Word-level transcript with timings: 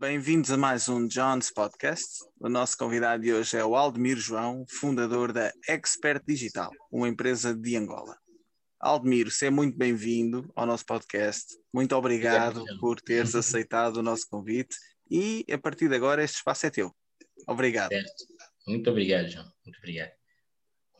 Bem-vindos 0.00 0.52
a 0.52 0.56
mais 0.56 0.88
um 0.88 1.08
John's 1.08 1.50
Podcast. 1.50 2.24
O 2.38 2.48
nosso 2.48 2.78
convidado 2.78 3.20
de 3.20 3.32
hoje 3.32 3.56
é 3.56 3.64
o 3.64 3.74
Aldemir 3.74 4.16
João, 4.16 4.64
fundador 4.68 5.32
da 5.32 5.52
Expert 5.68 6.22
Digital, 6.24 6.70
uma 6.88 7.08
empresa 7.08 7.52
de 7.52 7.76
Angola. 7.76 8.16
Aldemiro, 8.78 9.28
seja 9.28 9.50
muito 9.50 9.76
bem-vindo 9.76 10.48
ao 10.54 10.66
nosso 10.66 10.86
podcast. 10.86 11.52
Muito 11.74 11.96
obrigado, 11.96 12.58
obrigado 12.58 12.78
por 12.78 13.00
teres 13.00 13.34
aceitado 13.34 13.96
o 13.96 14.02
nosso 14.02 14.28
convite 14.30 14.76
e 15.10 15.44
a 15.50 15.58
partir 15.58 15.88
de 15.88 15.96
agora 15.96 16.22
este 16.22 16.36
espaço 16.36 16.66
é 16.66 16.70
teu. 16.70 16.94
Obrigado. 17.48 17.88
Certo. 17.88 18.24
Muito 18.68 18.88
obrigado, 18.90 19.28
João. 19.28 19.52
Muito 19.64 19.78
obrigado. 19.78 20.12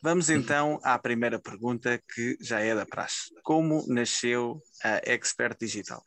Vamos 0.02 0.28
então 0.28 0.80
à 0.82 0.98
primeira 0.98 1.38
pergunta 1.38 2.02
que 2.14 2.36
já 2.40 2.58
é 2.58 2.74
da 2.74 2.84
praxe. 2.84 3.32
Como 3.44 3.86
nasceu 3.86 4.60
a 4.82 5.00
Expert 5.04 5.56
Digital? 5.60 6.02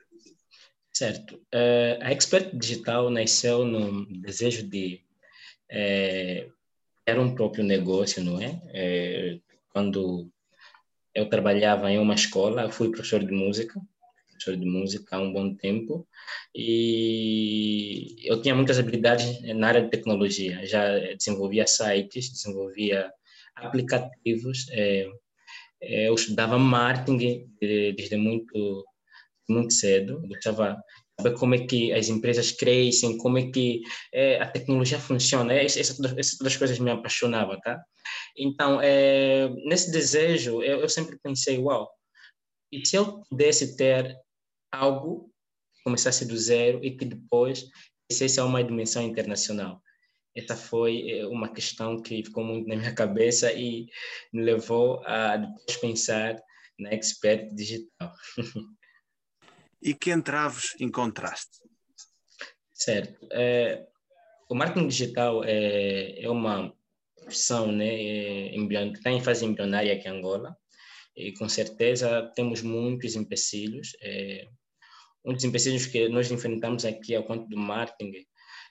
Certo. 1.01 1.33
Uh, 1.51 1.97
a 1.99 2.11
Expert 2.11 2.55
Digital 2.55 3.09
nasceu 3.09 3.65
no 3.65 4.05
desejo 4.05 4.67
de 4.67 5.01
é, 5.67 6.47
era 7.03 7.19
um 7.19 7.33
próprio 7.33 7.63
negócio, 7.63 8.23
não 8.23 8.39
é? 8.39 8.61
é? 8.67 9.39
Quando 9.73 10.29
eu 11.15 11.27
trabalhava 11.27 11.91
em 11.91 11.97
uma 11.97 12.13
escola, 12.13 12.69
fui 12.69 12.91
professor 12.91 13.23
de 13.23 13.31
música, 13.31 13.81
professor 14.29 14.55
de 14.55 14.63
música 14.67 15.15
há 15.15 15.19
um 15.19 15.33
bom 15.33 15.55
tempo, 15.55 16.07
e 16.53 18.17
eu 18.23 18.39
tinha 18.39 18.53
muitas 18.53 18.77
habilidades 18.77 19.41
na 19.55 19.69
área 19.69 19.81
de 19.81 19.89
tecnologia. 19.89 20.63
Já 20.67 20.99
desenvolvia 21.15 21.65
sites, 21.65 22.29
desenvolvia 22.29 23.11
aplicativos, 23.55 24.67
é, 24.69 25.09
eu 25.81 26.13
estudava 26.13 26.59
marketing 26.59 27.49
desde 27.59 28.17
muito 28.17 28.85
muito 29.49 29.73
cedo, 29.73 30.19
eu 30.23 30.27
gostava 30.27 30.77
saber 31.19 31.37
como 31.37 31.55
é 31.55 31.65
que 31.65 31.93
as 31.93 32.09
empresas 32.09 32.51
crescem, 32.51 33.17
como 33.17 33.37
é 33.37 33.51
que 33.51 33.81
é, 34.13 34.41
a 34.41 34.47
tecnologia 34.49 34.99
funciona. 34.99 35.53
Essas, 35.53 35.99
essas 36.17 36.37
duas 36.39 36.57
coisas 36.57 36.79
me 36.79 36.91
apaixonavam, 36.91 37.59
tá? 37.61 37.83
Então, 38.37 38.79
é, 38.81 39.49
nesse 39.65 39.91
desejo, 39.91 40.61
eu, 40.61 40.79
eu, 40.79 40.89
sempre 40.89 41.19
pensei, 41.21 41.57
uau, 41.57 41.89
e 42.71 42.85
se 42.85 42.95
eu 42.95 43.21
pudesse 43.29 43.75
ter 43.75 44.15
algo 44.71 45.29
que 45.75 45.83
começasse 45.83 46.25
do 46.25 46.37
zero 46.37 46.83
e 46.83 46.95
que 46.95 47.05
depois 47.05 47.65
crescesse 48.07 48.39
a 48.39 48.45
uma 48.45 48.63
dimensão 48.63 49.03
internacional? 49.03 49.81
Essa 50.35 50.55
foi 50.55 51.09
é, 51.09 51.27
uma 51.27 51.53
questão 51.53 52.01
que 52.01 52.23
ficou 52.23 52.43
muito 52.43 52.67
na 52.67 52.75
minha 52.75 52.95
cabeça 52.95 53.51
e 53.51 53.87
me 54.33 54.43
levou 54.43 55.05
a 55.05 55.37
depois 55.37 55.77
pensar 55.77 56.41
na 56.79 56.93
expert 56.93 57.53
digital. 57.53 58.11
e 59.81 59.93
que 59.93 60.11
entraves 60.11 60.75
encontraste? 60.79 61.59
Certo. 62.73 63.27
É, 63.31 63.87
o 64.49 64.55
marketing 64.55 64.87
digital 64.87 65.43
é, 65.43 66.21
é 66.21 66.29
uma 66.29 66.73
profissão 67.15 67.71
né, 67.71 67.87
é, 67.87 68.49
que 68.49 68.97
está 68.97 69.11
em 69.11 69.23
fase 69.23 69.45
embrionária 69.45 69.93
aqui 69.93 70.07
em 70.07 70.11
Angola 70.11 70.55
e 71.15 71.33
com 71.33 71.47
certeza 71.47 72.31
temos 72.35 72.61
muitos 72.61 73.15
empecilhos. 73.15 73.95
É, 74.01 74.47
um 75.23 75.33
dos 75.33 75.43
empecilhos 75.43 75.85
que 75.85 76.09
nós 76.09 76.31
enfrentamos 76.31 76.85
aqui 76.85 77.15
ao 77.15 77.23
conto 77.23 77.47
do 77.47 77.57
marketing 77.57 78.25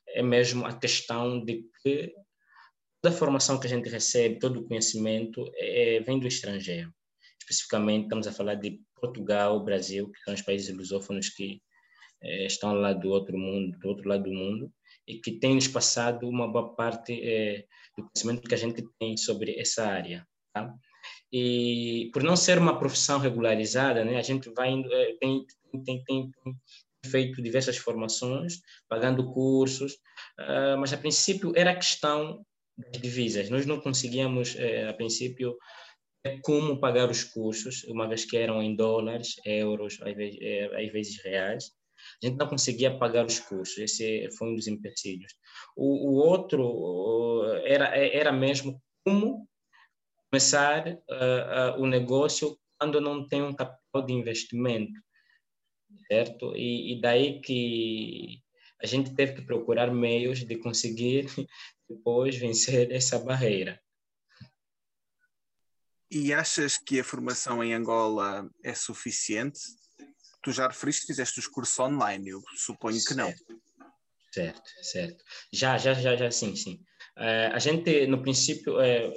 é 0.08 0.22
mesmo 0.22 0.66
a 0.66 0.76
questão 0.76 1.44
de 1.44 1.64
que 1.82 2.12
toda 3.00 3.14
a 3.14 3.18
formação 3.18 3.58
que 3.58 3.66
a 3.66 3.70
gente 3.70 3.88
recebe, 3.88 4.38
todo 4.38 4.60
o 4.60 4.66
conhecimento 4.66 5.50
é, 5.56 6.00
vem 6.00 6.18
do 6.18 6.26
estrangeiro. 6.26 6.92
Especificamente, 7.40 8.04
estamos 8.04 8.26
a 8.26 8.32
falar 8.32 8.54
de 8.54 8.80
Portugal, 9.00 9.64
Brasil, 9.64 10.10
que 10.10 10.20
são 10.20 10.34
os 10.34 10.42
países 10.42 10.74
lusófonos 10.76 11.30
que 11.30 11.60
eh, 12.22 12.46
estão 12.46 12.74
lá 12.74 12.92
do 12.92 13.08
outro 13.08 13.36
mundo, 13.36 13.78
do 13.78 13.88
outro 13.88 14.08
lado 14.08 14.24
do 14.24 14.32
mundo, 14.32 14.72
e 15.06 15.18
que 15.18 15.32
têm 15.32 15.54
nos 15.54 15.66
passado 15.66 16.28
uma 16.28 16.46
boa 16.46 16.74
parte 16.74 17.18
eh, 17.22 17.66
do 17.96 18.04
conhecimento 18.04 18.48
que 18.48 18.54
a 18.54 18.58
gente 18.58 18.84
tem 18.98 19.16
sobre 19.16 19.58
essa 19.58 19.86
área. 19.86 20.26
Tá? 20.52 20.74
E 21.32 22.10
por 22.12 22.22
não 22.22 22.36
ser 22.36 22.58
uma 22.58 22.78
profissão 22.78 23.18
regularizada, 23.18 24.04
né, 24.04 24.18
a 24.18 24.22
gente 24.22 24.50
vai 24.50 24.72
eh, 24.72 25.16
tem, 25.18 25.46
tem, 25.72 25.82
tem, 25.82 26.04
tem, 26.04 26.32
feito 27.06 27.40
diversas 27.40 27.78
formações, 27.78 28.60
pagando 28.86 29.32
cursos, 29.32 29.94
uh, 30.38 30.76
mas 30.78 30.92
a 30.92 30.98
princípio 30.98 31.50
era 31.56 31.74
questão 31.74 32.44
das 32.76 33.00
divisas. 33.00 33.48
Nós 33.48 33.64
não 33.64 33.80
conseguíamos, 33.80 34.54
a 34.86 34.92
princípio, 34.92 35.56
como 36.42 36.78
pagar 36.78 37.10
os 37.10 37.24
cursos, 37.24 37.84
uma 37.84 38.08
vez 38.08 38.24
que 38.24 38.36
eram 38.36 38.62
em 38.62 38.76
dólares, 38.76 39.36
euros, 39.44 39.98
às 40.02 40.14
vezes, 40.14 40.38
é, 40.40 40.84
às 40.84 40.92
vezes 40.92 41.22
reais. 41.24 41.72
A 42.22 42.26
gente 42.26 42.38
não 42.38 42.48
conseguia 42.48 42.96
pagar 42.96 43.26
os 43.26 43.38
cursos, 43.40 43.76
esse 43.78 44.28
foi 44.36 44.48
um 44.48 44.54
dos 44.54 44.66
empecilhos. 44.66 45.32
O, 45.76 46.10
o 46.10 46.14
outro 46.14 47.44
era, 47.64 47.96
era 47.96 48.32
mesmo 48.32 48.80
como 49.04 49.46
começar 50.30 50.86
uh, 50.88 51.78
uh, 51.78 51.82
o 51.82 51.86
negócio 51.86 52.56
quando 52.78 53.00
não 53.00 53.28
tem 53.28 53.42
um 53.42 53.52
capital 53.52 54.06
de 54.06 54.12
investimento, 54.12 54.98
certo? 56.10 56.56
E, 56.56 56.92
e 56.92 57.00
daí 57.00 57.40
que 57.40 58.40
a 58.82 58.86
gente 58.86 59.14
teve 59.14 59.34
que 59.34 59.42
procurar 59.42 59.92
meios 59.92 60.44
de 60.44 60.56
conseguir 60.56 61.26
depois 61.88 62.36
vencer 62.36 62.90
essa 62.92 63.18
barreira. 63.18 63.78
E 66.10 66.34
achas 66.34 66.76
que 66.76 66.98
a 66.98 67.04
formação 67.04 67.62
em 67.62 67.72
Angola 67.72 68.50
é 68.64 68.74
suficiente? 68.74 69.60
Tu 70.42 70.50
já 70.50 70.66
referiste, 70.66 71.06
fizeste 71.06 71.38
os 71.38 71.46
cursos 71.46 71.78
online, 71.78 72.30
eu 72.30 72.42
suponho 72.56 72.98
que 73.04 73.14
não. 73.14 73.32
Certo, 74.32 74.70
certo. 74.82 75.24
Já, 75.52 75.78
já, 75.78 75.94
já, 75.94 76.16
já, 76.16 76.30
sim, 76.30 76.56
sim. 76.56 76.80
Uh, 77.16 77.52
a 77.54 77.58
gente, 77.58 78.06
no 78.06 78.22
princípio, 78.22 78.80
é, 78.80 79.08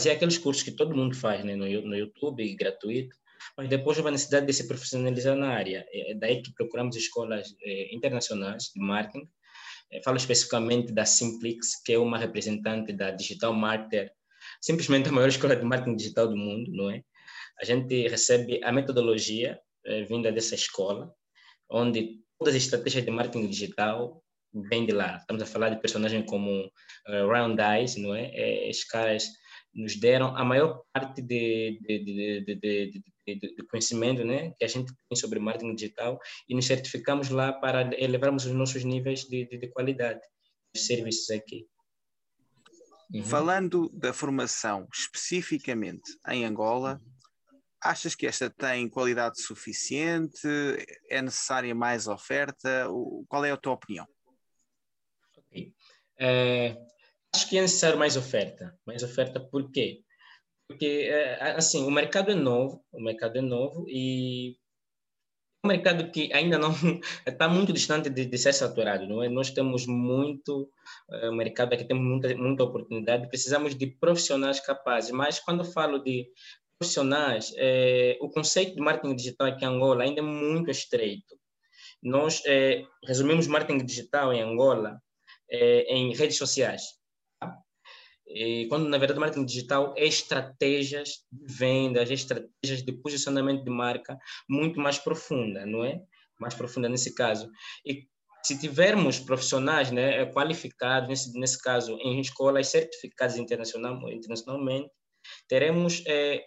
fazia 0.00 0.14
aqueles 0.14 0.38
cursos 0.38 0.62
que 0.64 0.72
todo 0.72 0.96
mundo 0.96 1.14
faz 1.14 1.44
né, 1.44 1.54
no, 1.54 1.66
no 1.66 1.96
YouTube, 1.96 2.54
gratuito, 2.56 3.14
mas 3.56 3.68
depois 3.68 3.96
houve 3.98 4.08
a 4.08 4.12
necessidade 4.12 4.46
de 4.46 4.52
se 4.52 4.66
profissionalizar 4.66 5.36
na 5.36 5.50
área. 5.50 5.86
É 5.92 6.14
daí 6.14 6.42
que 6.42 6.52
procuramos 6.52 6.96
escolas 6.96 7.54
é, 7.62 7.94
internacionais 7.94 8.72
de 8.74 8.80
marketing. 8.80 9.28
É, 9.92 10.02
falo 10.02 10.16
especificamente 10.16 10.92
da 10.92 11.04
Simplix, 11.04 11.80
que 11.84 11.92
é 11.92 11.98
uma 11.98 12.18
representante 12.18 12.92
da 12.92 13.10
Digital 13.10 13.52
Marketer 13.52 14.12
simplesmente 14.64 15.10
a 15.10 15.12
maior 15.12 15.28
escola 15.28 15.54
de 15.54 15.62
marketing 15.62 15.96
digital 15.96 16.26
do 16.26 16.36
mundo, 16.36 16.70
não 16.72 16.90
é? 16.90 17.02
A 17.60 17.64
gente 17.66 18.08
recebe 18.08 18.64
a 18.64 18.72
metodologia 18.72 19.60
é, 19.84 20.02
vinda 20.04 20.32
dessa 20.32 20.54
escola, 20.54 21.12
onde 21.68 22.20
todas 22.38 22.54
as 22.54 22.62
estratégias 22.62 23.04
de 23.04 23.10
marketing 23.10 23.46
digital 23.46 24.24
vêm 24.70 24.86
de 24.86 24.92
lá. 24.92 25.18
Estamos 25.18 25.42
a 25.42 25.46
falar 25.46 25.68
de 25.68 25.80
personagens 25.80 26.24
como 26.26 26.64
uh, 26.64 27.28
Round 27.28 27.60
Eyes, 27.60 27.96
não 27.96 28.14
é? 28.14 28.30
é? 28.32 28.70
Esses 28.70 28.84
caras 28.84 29.28
nos 29.74 29.96
deram 29.96 30.34
a 30.34 30.44
maior 30.44 30.82
parte 30.94 31.20
de, 31.20 31.78
de, 31.82 32.44
de, 32.46 33.02
de, 33.26 33.66
conhecimento 33.68 34.24
né, 34.24 34.52
que 34.58 34.64
a 34.64 34.68
gente 34.68 34.92
tem 35.08 35.16
sobre 35.16 35.40
marketing 35.40 35.74
digital 35.74 36.18
e 36.48 36.54
nos 36.54 36.64
certificamos 36.64 37.28
lá 37.28 37.52
para 37.52 37.90
elevarmos 38.00 38.46
os 38.46 38.52
nossos 38.52 38.84
níveis 38.84 39.24
de 39.24 39.68
qualidade 39.74 40.20
dos 40.72 40.86
serviços 40.86 41.28
aqui. 41.30 41.66
Uhum. 43.12 43.24
Falando 43.24 43.88
da 43.90 44.12
formação 44.12 44.88
especificamente 44.92 46.18
em 46.28 46.44
Angola, 46.44 47.00
achas 47.80 48.14
que 48.14 48.26
esta 48.26 48.48
tem 48.50 48.88
qualidade 48.88 49.40
suficiente? 49.40 50.48
É 51.10 51.20
necessária 51.20 51.74
mais 51.74 52.08
oferta? 52.08 52.88
Qual 53.28 53.44
é 53.44 53.50
a 53.50 53.56
tua 53.56 53.74
opinião? 53.74 54.06
Okay. 55.36 55.72
É, 56.18 56.76
acho 57.34 57.48
que 57.48 57.58
é 57.58 57.62
necessário 57.62 57.98
mais 57.98 58.16
oferta. 58.16 58.76
Mais 58.86 59.02
oferta 59.02 59.38
por 59.38 59.70
quê? 59.70 60.02
Porque, 60.66 61.08
é, 61.10 61.52
assim, 61.56 61.84
o 61.84 61.90
mercado 61.90 62.30
é 62.30 62.34
novo, 62.34 62.82
o 62.90 63.02
mercado 63.02 63.36
é 63.36 63.42
novo 63.42 63.84
e 63.88 64.56
um 65.64 65.68
mercado 65.68 66.10
que 66.10 66.30
ainda 66.32 66.58
não 66.58 66.70
está 67.26 67.48
muito 67.48 67.72
distante 67.72 68.10
de, 68.10 68.26
de, 68.26 68.38
ser 68.38 68.52
saturado, 68.52 69.06
não 69.06 69.22
é? 69.22 69.28
Nós 69.28 69.50
temos 69.50 69.86
muito 69.86 70.68
uh, 71.08 71.32
mercado 71.32 71.72
aqui, 71.72 71.84
temos 71.84 72.04
muita, 72.04 72.36
muita 72.36 72.64
oportunidade, 72.64 73.28
precisamos 73.28 73.74
de 73.74 73.86
profissionais 73.86 74.60
capazes, 74.60 75.10
mas 75.10 75.40
quando 75.40 75.64
falo 75.64 75.98
de 75.98 76.28
profissionais, 76.78 77.52
é, 77.56 78.18
o 78.20 78.28
conceito 78.28 78.74
de 78.74 78.82
marketing 78.82 79.16
digital 79.16 79.46
aqui 79.46 79.64
em 79.64 79.68
Angola 79.68 80.04
ainda 80.04 80.20
é 80.20 80.24
muito 80.24 80.70
estreito. 80.70 81.34
Nós 82.02 82.42
é, 82.44 82.84
resumimos 83.06 83.46
marketing 83.46 83.84
digital 83.84 84.32
em 84.32 84.42
Angola 84.42 85.00
em 85.50 86.12
redes 86.14 86.36
sociais. 86.36 86.82
E 88.26 88.66
quando 88.68 88.88
na 88.88 88.98
verdade 88.98 89.20
marketing 89.20 89.44
digital 89.44 89.94
é 89.96 90.06
estratégias 90.06 91.24
de 91.30 91.54
vendas, 91.54 92.10
é 92.10 92.14
estratégias 92.14 92.82
de 92.82 92.92
posicionamento 92.92 93.64
de 93.64 93.70
marca 93.70 94.18
muito 94.48 94.80
mais 94.80 94.98
profunda, 94.98 95.66
não 95.66 95.84
é? 95.84 96.00
Mais 96.40 96.54
profunda 96.54 96.88
nesse 96.88 97.14
caso. 97.14 97.50
E 97.84 98.06
se 98.42 98.58
tivermos 98.58 99.18
profissionais 99.18 99.90
né, 99.90 100.26
qualificados, 100.26 101.08
nesse, 101.08 101.38
nesse 101.38 101.62
caso, 101.62 101.96
em 102.00 102.20
escolas 102.20 102.68
certificadas 102.68 103.36
internacional, 103.36 103.96
internacionalmente, 104.10 104.90
teremos, 105.48 106.02
é, 106.06 106.44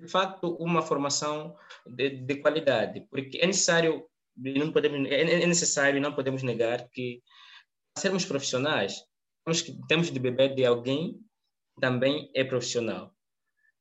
de 0.00 0.08
fato, 0.08 0.56
uma 0.60 0.82
formação 0.82 1.56
de, 1.86 2.10
de 2.10 2.36
qualidade, 2.36 3.06
porque 3.10 3.38
é 3.38 3.46
necessário 3.46 4.04
não 4.36 4.72
podemos, 4.72 5.10
é, 5.10 5.42
é 5.42 5.46
necessário, 5.46 6.00
não 6.00 6.14
podemos 6.14 6.42
negar 6.42 6.88
que 6.90 7.22
sermos 7.98 8.24
profissionais, 8.24 9.02
temos, 9.44 9.62
que, 9.62 9.86
temos 9.88 10.10
de 10.10 10.18
beber 10.18 10.54
de 10.54 10.64
alguém 10.64 11.14
que 11.14 11.80
também 11.80 12.30
é 12.34 12.44
profissional. 12.44 13.14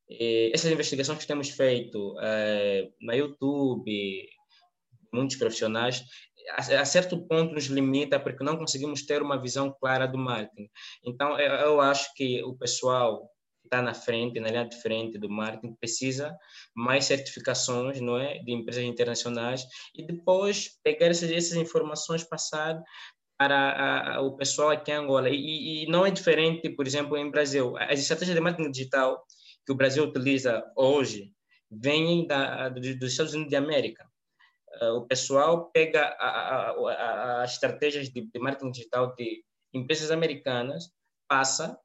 E 0.10 0.52
essas 0.54 0.72
investigações 0.72 1.20
que 1.20 1.28
temos 1.28 1.50
feito 1.50 2.16
é, 2.20 2.90
na 3.02 3.14
YouTube, 3.14 4.28
muitos 5.14 5.38
profissionais, 5.38 6.04
a, 6.52 6.82
a, 6.82 6.86
certo 6.86 7.28
ponto 7.28 7.54
nos 7.54 7.66
limita 7.66 8.20
porque 8.20 8.44
não 8.44 8.58
conseguimos 8.58 9.06
ter 9.06 9.22
uma 9.22 9.40
visão 9.40 9.72
clara 9.80 10.08
do 10.08 10.18
marketing. 10.18 10.70
Então, 11.04 11.40
eu, 11.40 11.54
eu 11.54 11.82
acho 11.82 12.14
que 12.16 12.44
o 12.44 12.56
pessoal 12.56 13.30
está 13.64 13.82
na 13.84 13.94
frente, 13.94 14.40
na 14.40 14.50
linha 14.50 14.68
de 14.68 14.82
frente 14.82 15.20
do 15.20 15.30
marketing, 15.30 15.76
precisa 15.76 16.36
mais 16.76 17.06
certificações, 17.06 18.02
não 18.02 18.18
é, 18.18 18.40
de 18.40 18.52
empresas 18.52 18.84
internacionais 18.84 19.64
e 19.94 20.04
depois 20.04 20.80
pegar 20.84 21.08
essas, 21.08 21.30
essas 21.30 21.56
informações, 21.56 22.24
passar 22.24 22.82
para 23.40 24.18
a, 24.18 24.22
o 24.22 24.36
pessoal 24.36 24.72
aqui 24.72 24.92
em 24.92 24.96
Angola. 24.96 25.30
E, 25.30 25.86
e, 25.86 25.88
não 25.88 26.06
é 26.06 26.12
diferente, 26.12 26.70
por 26.70 26.86
exemplo, 26.86 27.16
em 27.16 27.32
Brasil. 27.32 27.78
As 27.78 27.98
estratégias 27.98 28.36
de 28.36 28.42
marketing 28.42 28.70
digital 28.70 29.26
que 29.66 29.72
o 29.72 29.76
Brasil 29.76 30.04
utiliza 30.04 30.62
hoje 30.76 31.32
vêm 31.72 32.28
da, 32.28 32.68
dos 32.68 33.12
Estados 33.12 33.34
Unidos 33.34 33.50
de 33.50 33.56
América. 33.56 34.06
Uh, 34.82 34.98
o 34.98 35.08
pessoal 35.08 35.72
pega 35.72 36.16
as 37.42 37.54
estratégias 37.54 38.10
de, 38.10 38.30
de 38.30 38.40
marketing 38.40 38.72
digital 38.72 39.16
de 39.16 39.42
empresas 39.74 40.12
americanas, 40.12 40.92
passa 41.26 41.80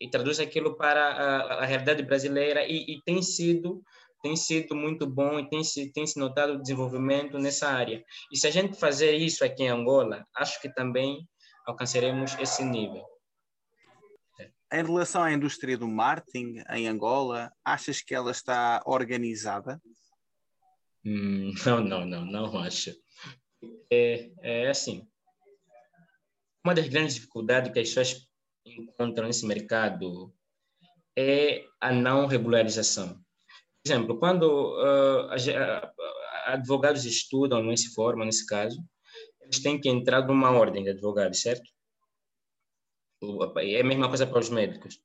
e 0.00 0.08
traduz 0.08 0.40
aquilo 0.40 0.74
para 0.74 1.04
a, 1.04 1.62
a 1.62 1.64
realidade 1.66 2.02
brasileira 2.02 2.64
e, 2.64 2.94
e, 2.94 3.02
tem 3.04 3.20
sido 3.20 3.82
tem 4.24 4.36
sido 4.36 4.74
muito 4.74 5.06
bom 5.06 5.38
e 5.38 5.46
tem 5.50 5.62
se 5.62 5.92
tem 5.92 6.06
se 6.06 6.18
notado 6.18 6.58
desenvolvimento 6.58 7.38
nessa 7.38 7.68
área. 7.68 8.02
E 8.32 8.38
se 8.38 8.46
a 8.46 8.50
gente 8.50 8.74
fazer 8.74 9.14
isso 9.14 9.44
aqui 9.44 9.64
em 9.64 9.68
Angola, 9.68 10.26
acho 10.34 10.58
que 10.62 10.72
também 10.72 11.28
alcançaremos 11.66 12.34
esse 12.38 12.64
nível. 12.64 13.04
Em 14.72 14.82
relação 14.82 15.22
à 15.22 15.30
indústria 15.30 15.76
do 15.76 15.86
marketing 15.86 16.64
em 16.70 16.88
Angola, 16.88 17.52
achas 17.62 18.00
que 18.00 18.14
ela 18.14 18.30
está 18.30 18.82
organizada? 18.86 19.78
Hum, 21.04 21.52
não, 21.66 21.84
não, 21.84 22.06
não, 22.06 22.24
não 22.24 22.58
acho. 22.60 22.94
É, 23.92 24.30
é 24.40 24.70
assim. 24.70 25.06
Uma 26.64 26.74
das 26.74 26.88
grandes 26.88 27.16
dificuldades 27.16 27.70
que 27.70 27.78
as 27.78 27.88
pessoas 27.88 28.26
encontram 28.64 29.26
nesse 29.26 29.46
mercado 29.46 30.34
é 31.14 31.66
a 31.78 31.92
não 31.92 32.26
regularização. 32.26 33.22
Exemplo, 33.86 34.18
quando 34.18 34.44
uh, 34.44 35.28
advogados 36.46 37.04
estudam, 37.04 37.62
não 37.62 37.76
se 37.76 37.92
formam 37.92 38.24
nesse 38.24 38.46
caso, 38.46 38.82
eles 39.42 39.60
têm 39.60 39.78
que 39.78 39.90
entrar 39.90 40.26
numa 40.26 40.50
ordem 40.50 40.82
de 40.82 40.90
advogados, 40.90 41.42
certo? 41.42 41.70
É 43.58 43.80
a 43.80 43.84
mesma 43.84 44.08
coisa 44.08 44.26
para 44.26 44.38
os 44.38 44.48
médicos. 44.48 44.98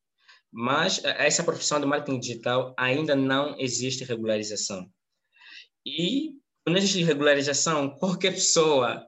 Mas 0.52 1.04
essa 1.04 1.44
profissão 1.44 1.80
de 1.80 1.86
marketing 1.86 2.20
digital 2.20 2.74
ainda 2.78 3.16
não 3.16 3.60
existe 3.60 4.04
regularização. 4.04 4.90
E 5.86 6.34
quando 6.66 6.78
existe 6.78 7.04
regularização, 7.04 7.90
qualquer 8.00 8.32
pessoa 8.32 9.06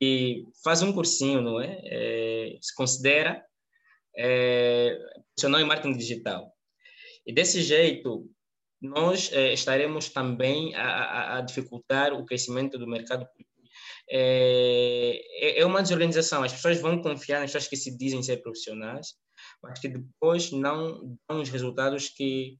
que 0.00 0.44
faz 0.62 0.82
um 0.82 0.92
cursinho, 0.92 1.40
não 1.40 1.60
é? 1.60 1.80
é 1.82 2.58
se 2.60 2.74
considera 2.74 3.42
é, 4.16 4.96
profissional 5.34 5.60
em 5.60 5.66
marketing 5.66 5.96
digital. 5.96 6.52
E 7.26 7.32
desse 7.32 7.62
jeito, 7.62 8.30
nós 8.80 9.30
é, 9.32 9.52
estaremos 9.52 10.08
também 10.08 10.74
a, 10.74 10.86
a, 10.86 11.38
a, 11.38 11.40
dificultar 11.40 12.12
o 12.12 12.24
crescimento 12.24 12.78
do 12.78 12.86
mercado. 12.86 13.26
É, 14.10 15.20
é, 15.40 15.60
é 15.60 15.66
uma 15.66 15.82
desorganização. 15.82 16.42
As 16.42 16.52
pessoas 16.52 16.80
vão 16.80 17.02
confiar 17.02 17.40
nas 17.40 17.50
pessoas 17.50 17.68
que 17.68 17.76
se 17.76 17.96
dizem 17.96 18.22
ser 18.22 18.38
profissionais, 18.38 19.14
mas 19.62 19.78
que 19.78 19.88
depois 19.88 20.52
não 20.52 21.16
dão 21.28 21.40
os 21.40 21.48
resultados 21.48 22.08
que, 22.08 22.56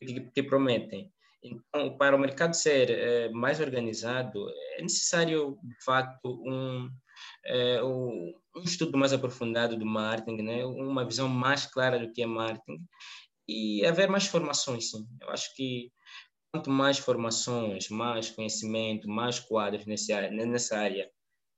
que, 0.00 0.20
que 0.20 0.42
prometem. 0.42 1.10
Então, 1.42 1.96
para 1.98 2.16
o 2.16 2.18
mercado 2.18 2.54
ser 2.54 2.90
é, 2.90 3.28
mais 3.30 3.60
organizado, 3.60 4.46
é 4.78 4.82
necessário, 4.82 5.58
de 5.62 5.84
facto, 5.84 6.42
um, 6.46 6.90
um 8.56 8.62
estudo 8.62 8.96
mais 8.96 9.12
aprofundado 9.12 9.76
do 9.76 9.84
marketing, 9.84 10.42
né? 10.42 10.64
uma 10.64 11.04
visão 11.04 11.28
mais 11.28 11.66
clara 11.66 11.98
do 11.98 12.10
que 12.12 12.22
é 12.22 12.26
marketing 12.26 12.82
e 13.48 13.84
haver 13.86 14.08
mais 14.08 14.26
formações, 14.26 14.90
sim. 14.90 15.06
Eu 15.20 15.30
acho 15.30 15.54
que 15.54 15.92
quanto 16.52 16.70
mais 16.70 16.98
formações, 16.98 17.88
mais 17.88 18.30
conhecimento, 18.30 19.08
mais 19.08 19.40
quadros 19.40 19.86
nessa 19.86 20.16
área, 20.16 20.30
nessa 20.30 20.78
área 20.78 21.10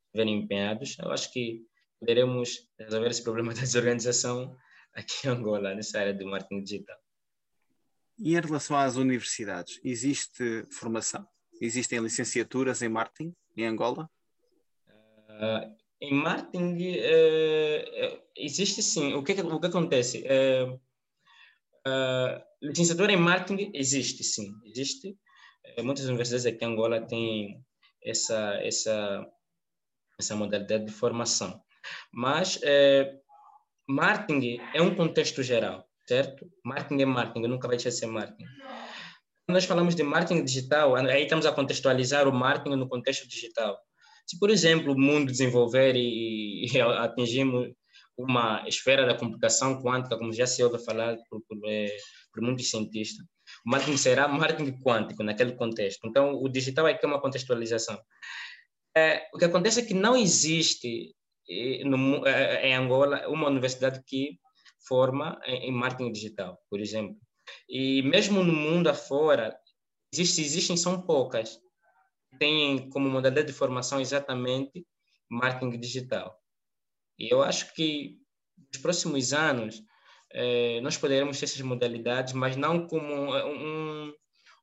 estiverem 0.07 0.39
empenhados, 0.39 0.97
eu 0.99 1.11
acho 1.11 1.33
que 1.33 1.63
poderemos 2.01 2.69
resolver 2.79 3.11
esse 3.11 3.23
problema 3.23 3.53
da 3.55 3.61
desorganização 3.61 4.57
aqui 4.95 5.27
em 5.27 5.31
Angola, 5.31 5.75
nessa 5.75 6.01
área 6.01 6.15
do 6.15 6.27
marketing 6.27 6.63
digital. 6.63 6.97
E 8.19 8.35
em 8.35 8.41
relação 8.41 8.77
às 8.77 8.97
universidades, 8.97 9.79
existe 9.85 10.67
formação? 10.71 11.27
Existem 11.61 11.99
licenciaturas 11.99 12.81
em 12.81 12.89
marketing 12.89 13.35
em 13.57 13.67
Angola? 13.67 14.11
Uh, 14.89 15.77
em 16.01 16.15
marketing 16.15 16.97
uh, 16.97 18.23
existe 18.35 18.83
sim. 18.83 19.15
O 19.15 19.23
que, 19.23 19.33
o 19.33 19.61
que 19.61 19.67
acontece? 19.67 20.25
Uh, 20.25 20.81
licenciatura 22.63 23.13
em 23.13 23.17
marketing 23.17 23.71
existe 23.75 24.25
sim, 24.25 24.51
existe. 24.65 25.17
muitas 25.83 26.07
universidades 26.07 26.47
aqui 26.47 26.65
em 26.65 26.69
Angola 26.69 27.01
têm 27.07 27.63
essa 28.05 28.59
essa 28.63 29.27
essa 30.19 30.35
modalidade 30.35 30.87
de 30.87 30.93
formação. 30.93 31.61
Mas 32.13 32.61
marketing 33.89 34.59
é 34.75 34.83
um 34.83 34.95
contexto 34.95 35.43
geral 35.43 35.87
certo? 36.07 36.47
Marketing 36.65 37.03
é 37.03 37.07
marketing, 37.07 37.47
nunca 37.47 37.67
vai 37.67 37.77
deixar 37.77 37.91
de 37.91 37.97
ser 37.97 38.07
marketing. 38.07 38.45
Quando 39.47 39.55
nós 39.55 39.65
falamos 39.65 39.95
de 39.95 40.03
marketing 40.03 40.45
digital, 40.45 40.95
aí 40.97 41.25
estamos 41.25 41.47
a 41.47 41.53
contextualizar 41.53 42.29
o 42.29 42.33
marketing 42.33 42.77
no 42.77 42.89
contexto 42.89 43.29
digital. 43.29 43.77
Se, 44.27 44.39
por 44.39 44.51
exemplo, 44.51 44.93
o 44.93 44.99
mundo 44.99 45.31
desenvolver 45.31 45.95
e, 45.95 46.67
e 46.67 46.81
atingirmos 46.81 47.69
uma 48.17 48.67
esfera 48.67 49.05
da 49.05 49.17
computação 49.17 49.83
quântica, 49.83 50.17
como 50.17 50.33
já 50.33 50.47
se 50.47 50.63
ouve 50.63 50.83
falar 50.85 51.17
por, 51.29 51.43
por, 51.43 51.59
é, 51.67 51.97
por 52.33 52.43
muitos 52.43 52.71
cientistas, 52.71 53.25
o 53.65 53.71
marketing 53.71 53.97
será 53.97 54.27
marketing 54.27 54.79
quântico 54.83 55.23
naquele 55.23 55.53
contexto. 55.53 56.07
Então, 56.07 56.35
o 56.35 56.49
digital 56.49 56.87
aqui 56.87 57.05
é 57.05 57.09
uma 57.09 57.21
contextualização. 57.21 58.01
É, 58.97 59.29
o 59.35 59.39
que 59.39 59.45
acontece 59.45 59.81
é 59.81 59.85
que 59.85 59.95
não 59.95 60.17
existe 60.17 61.15
eh, 61.49 61.85
no, 61.85 62.27
é, 62.27 62.69
em 62.69 62.75
Angola 62.75 63.29
uma 63.29 63.49
universidade 63.49 64.03
que 64.07 64.39
forma 64.87 65.39
em, 65.45 65.73
marketing 65.73 66.13
digital, 66.13 66.59
por 66.71 66.81
exemplo. 66.81 67.17
E 67.69 68.03
mesmo 68.03 68.43
no 68.43 68.53
mundo 68.53 68.89
afora, 68.89 69.57
existe, 70.13 70.41
existem, 70.41 70.77
são 70.77 71.03
poucas, 71.03 71.61
têm 72.39 72.89
como 72.91 73.09
modalidade 73.09 73.49
de 73.49 73.53
formação 73.53 74.01
exatamente 74.01 74.87
marketing 75.31 75.79
digital. 75.79 76.41
E 77.19 77.33
eu 77.33 77.43
acho 77.43 77.73
que 77.75 78.17
nos 78.73 78.81
próximos 78.83 79.33
anos 79.33 79.83
eh, 80.33 80.81
nós 80.81 80.97
poderemos 80.97 81.39
ter 81.39 81.45
essas 81.45 81.61
modalidades, 81.61 82.33
mas 82.33 82.57
não 82.57 82.87
como 82.87 83.35
um, 83.35 84.13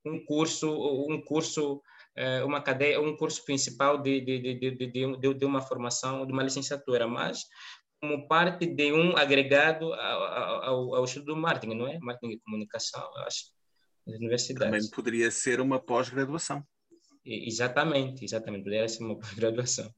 um 0.06 0.26
curso, 0.26 0.70
um 1.10 1.22
curso, 1.22 1.82
eh, 2.16 2.44
uma 2.44 2.62
cadeia, 2.62 3.02
um 3.02 3.16
curso 3.16 3.44
principal 3.46 4.02
de, 4.02 4.22
de, 4.22 4.40
de, 4.40 4.72
de, 4.76 5.18
de, 5.18 5.34
de 5.34 5.46
uma 5.46 5.62
formação, 5.62 6.26
de 6.26 6.34
uma 6.34 6.44
licenciatura, 6.44 7.08
mas 7.08 7.44
como 8.00 8.28
parte 8.28 8.66
de 8.66 8.92
um 8.92 9.16
agregado 9.16 9.94
ao, 9.94 10.64
ao, 10.64 10.96
ao 10.96 11.06
estudo 11.06 11.28
do 11.28 11.38
marketing, 11.38 11.76
não 11.76 11.88
é? 11.88 11.98
Marketing 12.00 12.34
e 12.34 12.40
comunicação, 12.42 13.02
eu 13.16 13.24
acho, 13.24 13.46
nas 14.06 14.18
universidades. 14.18 14.72
Também 14.72 14.92
poderia 14.92 15.32
ser 15.32 15.62
uma 15.62 15.80
pós-graduação. 15.80 16.62
Exatamente, 17.26 18.26
exatamente, 18.26 18.66
poderia 18.66 18.90
ser 18.90 19.04
uma 19.04 19.18
pós-graduação. 19.18 19.90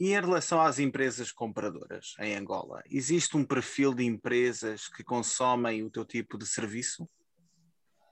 E 0.00 0.12
em 0.12 0.20
relação 0.20 0.60
às 0.60 0.78
empresas 0.78 1.32
compradoras 1.32 2.14
em 2.20 2.36
Angola, 2.36 2.82
existe 2.88 3.36
um 3.36 3.44
perfil 3.44 3.92
de 3.92 4.04
empresas 4.04 4.88
que 4.88 5.02
consomem 5.02 5.82
o 5.82 5.90
teu 5.90 6.04
tipo 6.04 6.38
de 6.38 6.46
serviço? 6.46 7.08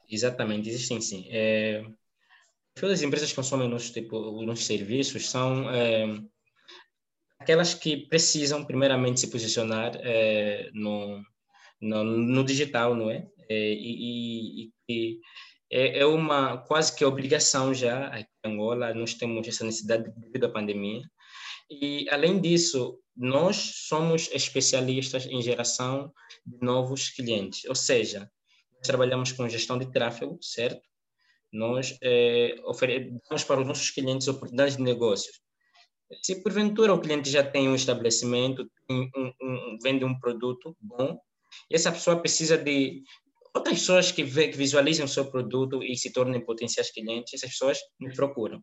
Exatamente, 0.08 0.68
existem 0.68 1.00
sim. 1.00 1.26
É, 1.30 1.84
o 1.84 2.74
perfil 2.74 2.88
das 2.90 3.02
empresas 3.02 3.30
que 3.30 3.36
consomem 3.36 3.68
nossos, 3.68 3.90
tipo, 3.90 4.42
nossos 4.42 4.66
serviços 4.66 5.30
são 5.30 5.70
é, 5.70 6.20
aquelas 7.38 7.74
que 7.74 8.08
precisam 8.08 8.64
primeiramente 8.64 9.20
se 9.20 9.30
posicionar 9.30 9.92
é, 10.02 10.68
no, 10.74 11.22
no, 11.80 12.04
no, 12.04 12.44
digital, 12.44 12.96
não 12.96 13.10
é? 13.10 13.28
é 13.48 13.72
e, 13.72 14.64
e, 14.64 14.72
e 14.88 15.20
é, 15.70 16.00
é, 16.00 16.06
uma 16.06 16.58
quase 16.58 16.94
que 16.94 17.04
obrigação 17.04 17.72
já 17.72 18.08
aqui 18.08 18.28
em 18.44 18.52
Angola, 18.52 18.94
nós 18.94 19.14
temos 19.14 19.46
essa 19.46 19.64
necessidade 19.64 20.12
devido 20.16 20.46
à 20.46 20.48
pandemia. 20.48 21.02
E, 21.70 22.08
além 22.10 22.40
disso, 22.40 22.98
nós 23.16 23.56
somos 23.88 24.30
especialistas 24.32 25.26
em 25.26 25.40
geração 25.42 26.12
de 26.44 26.58
novos 26.60 27.08
clientes, 27.08 27.64
ou 27.64 27.74
seja, 27.74 28.30
trabalhamos 28.82 29.32
com 29.32 29.48
gestão 29.48 29.78
de 29.78 29.90
tráfego, 29.90 30.38
certo? 30.42 30.80
Nós 31.52 31.96
é, 32.02 32.56
oferecemos 32.64 33.44
para 33.44 33.60
os 33.60 33.66
nossos 33.66 33.90
clientes 33.90 34.28
oportunidades 34.28 34.76
de 34.76 34.82
negócios. 34.82 35.40
Se 36.22 36.42
porventura 36.42 36.94
o 36.94 37.00
cliente 37.00 37.30
já 37.30 37.42
tem 37.42 37.68
um 37.68 37.74
estabelecimento, 37.74 38.70
um, 38.88 39.08
um, 39.42 39.78
vende 39.82 40.04
um 40.04 40.18
produto 40.20 40.76
bom, 40.80 41.18
e 41.70 41.74
essa 41.74 41.90
pessoa 41.90 42.20
precisa 42.20 42.56
de 42.56 43.02
outras 43.54 43.78
pessoas 43.78 44.12
que, 44.12 44.22
que 44.24 44.56
visualizem 44.56 45.04
o 45.04 45.08
seu 45.08 45.30
produto 45.30 45.82
e 45.82 45.96
se 45.96 46.12
tornem 46.12 46.44
potenciais 46.44 46.92
clientes, 46.92 47.34
essas 47.34 47.50
pessoas 47.50 47.78
nos 47.98 48.14
procuram. 48.14 48.62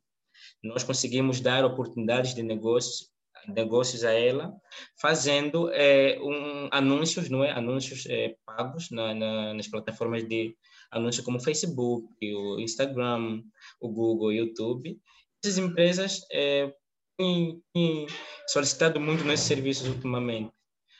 Nós 0.64 0.84
conseguimos 0.84 1.42
dar 1.42 1.66
oportunidades 1.66 2.34
de 2.34 2.42
negócios 2.42 3.14
negócios 3.48 4.04
a 4.04 4.12
ela, 4.12 4.56
fazendo 5.00 5.70
é, 5.74 6.18
um, 6.22 6.70
anúncios, 6.72 7.30
não 7.30 7.44
é? 7.44 7.52
Anúncios 7.52 8.06
é, 8.08 8.36
pagos 8.46 8.90
na, 8.92 9.14
na, 9.14 9.54
nas 9.54 9.68
plataformas 9.68 10.28
de 10.28 10.56
anúncios 10.92 11.26
como 11.26 11.38
o 11.38 11.44
Facebook, 11.44 12.08
o 12.22 12.60
Instagram, 12.60 13.44
o 13.82 13.90
Google, 13.90 14.28
o 14.28 14.32
YouTube. 14.32 15.00
Essas 15.44 15.58
empresas 15.58 16.22
é, 16.32 16.74
têm, 17.18 17.62
têm 17.74 18.08
solicitado 18.48 19.00
muito 19.00 19.24
nesses 19.24 19.48
serviços 19.48 19.88
ultimamente, 19.88 20.54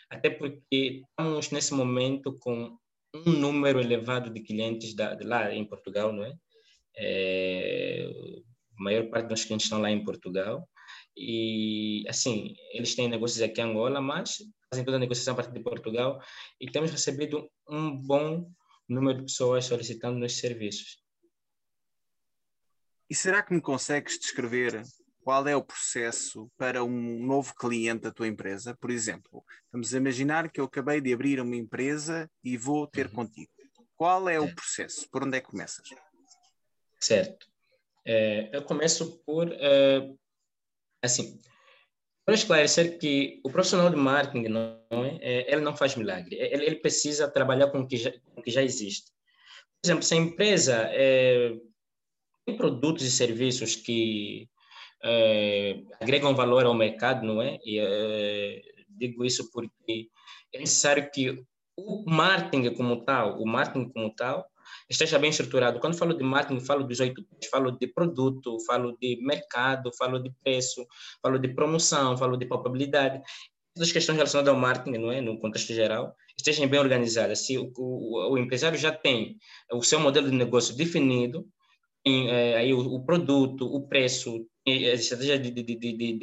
até 0.10 0.30
porque 0.30 1.04
estamos 1.10 1.52
nesse 1.52 1.74
momento 1.74 2.38
com 2.40 2.78
um 3.26 3.32
número 3.32 3.80
elevado 3.80 4.32
de 4.32 4.42
clientes 4.42 4.96
da, 4.96 5.14
de 5.14 5.24
lá 5.24 5.54
em 5.54 5.64
Portugal, 5.66 6.12
não 6.12 6.26
é? 6.26 6.34
é 6.98 8.10
a 8.80 8.84
maior 8.84 9.10
parte 9.10 9.28
dos 9.28 9.46
clientes 9.46 9.66
estão 9.66 9.82
lá 9.82 9.90
em 9.90 10.04
Portugal 10.04 10.68
e, 11.16 12.04
assim, 12.08 12.56
eles 12.72 12.96
têm 12.96 13.08
negócios 13.08 13.42
aqui 13.42 13.62
em 13.62 13.66
Angola, 13.66 14.02
mas 14.02 14.38
fazem 14.70 14.84
toda 14.84 14.98
a 14.98 15.00
negociação 15.00 15.34
a 15.34 15.38
partir 15.38 15.54
de 15.54 15.64
Portugal 15.64 16.20
e 16.60 16.70
temos 16.70 16.92
recebido 16.92 17.50
um 17.70 17.96
bom 17.96 18.52
número 18.90 19.20
de 19.20 19.26
pessoas 19.26 19.66
solicitando 19.66 20.18
nos 20.18 20.38
serviços. 20.38 21.02
E 23.10 23.16
será 23.16 23.44
que 23.44 23.54
me 23.54 23.62
consegues 23.62 24.20
descrever 24.20 24.84
qual 25.24 25.48
é 25.48 25.56
o 25.56 25.64
processo 25.64 26.52
para 26.58 26.84
um 26.84 27.26
novo 27.26 27.54
cliente 27.56 28.04
da 28.04 28.12
tua 28.12 28.28
empresa? 28.28 28.76
Por 28.76 28.90
exemplo, 28.90 29.44
vamos 29.72 29.94
imaginar 29.94 30.52
que 30.52 30.60
eu 30.60 30.66
acabei 30.66 31.00
de 31.00 31.14
abrir 31.14 31.40
uma 31.40 31.56
empresa 31.56 32.30
e 32.44 32.58
vou 32.58 32.88
ter 32.88 33.06
uhum. 33.08 33.14
contigo. 33.14 33.52
Qual 33.96 34.28
é 34.28 34.40
o 34.40 34.54
processo? 34.54 35.08
Por 35.10 35.24
onde 35.24 35.38
é 35.38 35.42
que 35.42 35.48
começas? 35.48 35.88
Certo. 37.00 37.53
É, 38.06 38.50
eu 38.52 38.64
começo 38.64 39.24
por 39.26 39.52
é, 39.52 40.10
assim, 41.02 41.40
para 42.26 42.36
esclarecer 42.36 42.98
que 42.98 43.42
o 43.44 43.50
profissional 43.50 43.90
de 43.90 43.96
marketing 43.96 44.48
não 44.48 45.06
é, 45.06 45.18
é 45.22 45.54
ele 45.54 45.62
não 45.62 45.76
faz 45.76 45.96
milagre, 45.96 46.36
ele, 46.36 46.66
ele 46.66 46.76
precisa 46.78 47.30
trabalhar 47.30 47.70
com 47.70 47.80
o 47.80 47.88
que 47.88 47.98
já, 47.98 48.12
o 48.36 48.42
que 48.42 48.52
já 48.52 48.64
existe. 48.64 49.12
Por 49.82 49.88
exemplo, 49.88 50.04
se 50.04 50.14
a 50.14 50.18
empresa 50.18 50.90
é, 50.92 51.54
tem 52.46 52.56
produtos 52.56 53.04
e 53.04 53.12
serviços 53.12 53.76
que 53.76 54.50
é, 55.04 55.82
agregam 56.02 56.36
valor 56.36 56.66
ao 56.66 56.74
mercado, 56.74 57.26
não 57.26 57.42
é? 57.42 57.60
E 57.66 57.80
é, 57.80 58.62
digo 58.90 59.26
isso 59.26 59.52
porque 59.52 60.08
é 60.54 60.60
necessário 60.60 61.10
que 61.12 61.44
o 61.78 62.10
marketing 62.10 62.74
como 62.74 63.04
tal, 63.04 63.42
o 63.42 63.46
marketing 63.46 63.90
como 63.90 64.14
tal, 64.16 64.48
esteja 64.90 65.20
bem 65.20 65.30
estruturado. 65.30 65.80
Quando 65.80 65.98
falo 65.98 66.14
de 66.14 66.24
marketing, 66.24 66.60
falo 66.66 66.84
dos 66.84 67.00
oito 67.00 67.26
falo 67.52 67.72
de 67.72 67.88
produto, 67.88 68.58
falo 68.66 68.98
de 69.00 69.18
mercado, 69.22 69.92
falo 69.98 70.20
de 70.20 70.32
preço, 70.44 70.86
falo 71.22 71.38
de 71.38 71.48
promoção, 71.50 72.18
falo 72.18 72.38
de 72.38 72.46
probabilidade. 72.46 73.22
Todas 73.76 73.90
as 73.90 73.92
questões 73.92 74.18
relacionadas 74.18 74.54
ao 74.54 74.60
marketing, 74.60 74.98
não 75.00 75.12
é? 75.12 75.20
no 75.20 75.40
contexto 75.40 75.74
geral, 75.74 76.16
estejam 76.38 76.68
bem 76.68 76.80
organizadas. 76.80 77.40
Se 77.40 77.58
o, 77.58 77.72
o, 77.76 78.34
o 78.34 78.38
empresário 78.38 78.78
já 78.78 78.92
tem 78.92 79.38
o 79.72 79.82
seu 79.82 80.00
modelo 80.00 80.30
de 80.30 80.36
negócio 80.36 80.76
definido, 80.76 81.48
tem 82.04 82.30
é, 82.30 82.58
aí 82.58 82.74
o, 82.74 82.80
o, 82.80 83.06
produto, 83.06 83.66
o 83.66 83.88
preço, 83.88 84.46
a 84.68 84.72
estratégia 84.72 85.40
de, 85.40 85.52
de, 85.52 85.64
de, 85.64 85.76
de, 85.76 85.94
de, 85.94 86.14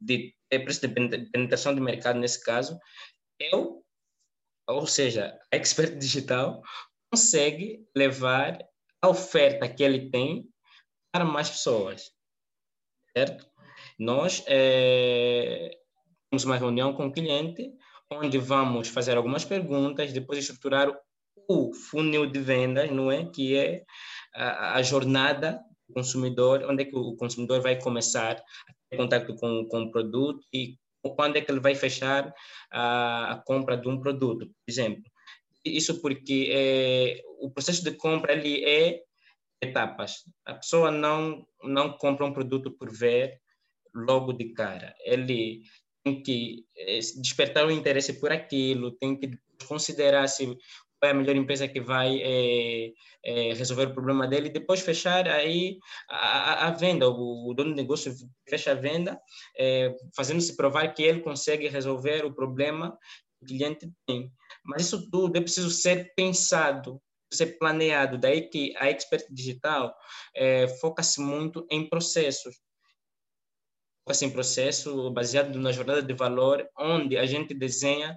de, 0.00 0.34
de 0.50 0.58
preço 0.60 0.86
de 0.86 0.88
penetração 1.32 1.74
de 1.74 1.80
mercado 1.80 2.18
nesse 2.18 2.42
caso, 2.44 2.78
eu, 3.40 3.82
ou 4.68 4.86
seja, 4.86 5.38
expert 5.50 5.96
digital 5.96 6.62
consegue 7.16 7.82
levar 7.96 8.58
a 9.00 9.08
oferta 9.08 9.66
que 9.66 9.82
ele 9.82 10.10
tem 10.10 10.46
para 11.10 11.24
mais 11.24 11.48
pessoas, 11.48 12.10
certo? 13.16 13.46
Nós 13.98 14.44
é, 14.46 15.70
temos 16.30 16.44
uma 16.44 16.58
reunião 16.58 16.92
com 16.92 17.06
o 17.06 17.12
cliente, 17.12 17.72
onde 18.12 18.36
vamos 18.36 18.88
fazer 18.88 19.16
algumas 19.16 19.46
perguntas, 19.46 20.12
depois 20.12 20.40
estruturar 20.40 20.94
o 21.48 21.72
funil 21.72 22.26
de 22.26 22.38
vendas, 22.38 22.90
não 22.90 23.10
é? 23.10 23.24
Que 23.24 23.56
é 23.56 23.84
a, 24.34 24.74
a 24.74 24.82
jornada 24.82 25.58
do 25.88 25.94
consumidor, 25.94 26.66
onde 26.68 26.82
é 26.82 26.84
que 26.84 26.94
o 26.94 27.16
consumidor 27.16 27.62
vai 27.62 27.80
começar 27.80 28.32
a 28.32 28.72
ter 28.90 28.98
contato 28.98 29.34
com, 29.36 29.66
com 29.70 29.84
o 29.84 29.90
produto 29.90 30.44
e 30.52 30.76
quando 31.16 31.38
é 31.38 31.40
que 31.40 31.50
ele 31.50 31.60
vai 31.60 31.74
fechar 31.74 32.30
a, 32.70 33.32
a 33.32 33.36
compra 33.38 33.74
de 33.74 33.88
um 33.88 33.98
produto, 33.98 34.46
por 34.46 34.68
exemplo. 34.68 35.02
Isso 35.68 36.00
porque 36.00 36.50
é, 36.52 37.22
o 37.40 37.50
processo 37.50 37.82
de 37.82 37.92
compra 37.92 38.32
ele 38.32 38.64
é 38.64 39.02
etapas. 39.62 40.24
A 40.44 40.54
pessoa 40.54 40.90
não 40.90 41.46
não 41.62 41.96
compra 41.96 42.26
um 42.26 42.32
produto 42.32 42.70
por 42.70 42.90
ver 42.92 43.40
logo 43.94 44.32
de 44.32 44.52
cara. 44.52 44.94
Ele 45.04 45.62
tem 46.04 46.22
que 46.22 46.64
é, 46.76 46.98
despertar 47.20 47.66
o 47.66 47.70
interesse 47.70 48.20
por 48.20 48.30
aquilo, 48.30 48.92
tem 48.92 49.18
que 49.18 49.30
considerar 49.66 50.28
se 50.28 50.56
é 51.02 51.10
a 51.10 51.14
melhor 51.14 51.36
empresa 51.36 51.68
que 51.68 51.80
vai 51.80 52.20
é, 52.22 52.92
é, 53.24 53.52
resolver 53.52 53.86
o 53.86 53.94
problema 53.94 54.26
dele 54.26 54.48
e 54.48 54.52
depois 54.52 54.80
fechar 54.80 55.28
aí 55.28 55.78
a, 56.08 56.16
a, 56.16 56.68
a 56.68 56.70
venda. 56.70 57.08
O, 57.08 57.50
o, 57.50 57.54
dono 57.54 57.70
do 57.70 57.76
negócio 57.76 58.14
fecha 58.48 58.72
a 58.72 58.74
venda, 58.74 59.20
é, 59.58 59.94
fazendo-se 60.16 60.56
provar 60.56 60.88
que 60.94 61.02
ele 61.02 61.20
consegue 61.20 61.68
resolver 61.68 62.24
o 62.24 62.34
problema 62.34 62.96
cliente 63.44 63.90
tem. 64.06 64.32
Mas 64.64 64.86
isso 64.86 65.10
tudo 65.10 65.36
é 65.36 65.40
preciso 65.40 65.70
ser 65.70 66.12
pensado, 66.14 67.00
ser 67.32 67.58
planeado. 67.58 68.18
Daí 68.18 68.48
que 68.48 68.74
a 68.76 68.88
Expert 68.88 69.26
Digital 69.30 69.94
é, 70.34 70.68
foca-se 70.80 71.20
muito 71.20 71.66
em 71.70 71.88
processos. 71.88 72.56
Foca-se 74.04 74.24
em 74.24 74.30
processo 74.30 75.10
baseado 75.10 75.58
na 75.58 75.72
jornada 75.72 76.02
de 76.02 76.14
valor, 76.14 76.68
onde 76.78 77.16
a 77.16 77.26
gente 77.26 77.52
desenha 77.52 78.16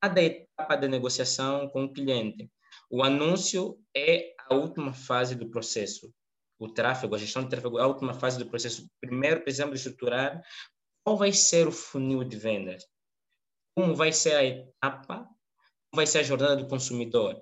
cada 0.00 0.22
etapa 0.22 0.76
da 0.76 0.88
negociação 0.88 1.68
com 1.68 1.84
o 1.84 1.92
cliente. 1.92 2.50
O 2.90 3.02
anúncio 3.02 3.78
é 3.94 4.34
a 4.48 4.54
última 4.54 4.92
fase 4.92 5.34
do 5.34 5.50
processo. 5.50 6.12
O 6.58 6.68
tráfego, 6.68 7.14
a 7.14 7.18
gestão 7.18 7.44
de 7.44 7.50
tráfego 7.50 7.78
é 7.78 7.82
a 7.82 7.86
última 7.86 8.14
fase 8.14 8.38
do 8.38 8.46
processo. 8.46 8.88
Primeiro, 9.00 9.42
precisamos 9.42 9.78
estruturar 9.78 10.42
qual 11.04 11.16
vai 11.16 11.32
ser 11.32 11.68
o 11.68 11.72
funil 11.72 12.24
de 12.24 12.36
vendas. 12.36 12.84
Como 13.78 13.94
vai 13.94 14.12
ser 14.12 14.34
a 14.34 14.44
etapa 14.44 15.24
vai 15.94 16.04
ser 16.04 16.18
a 16.18 16.22
jornada 16.24 16.56
do 16.56 16.66
consumidor? 16.66 17.40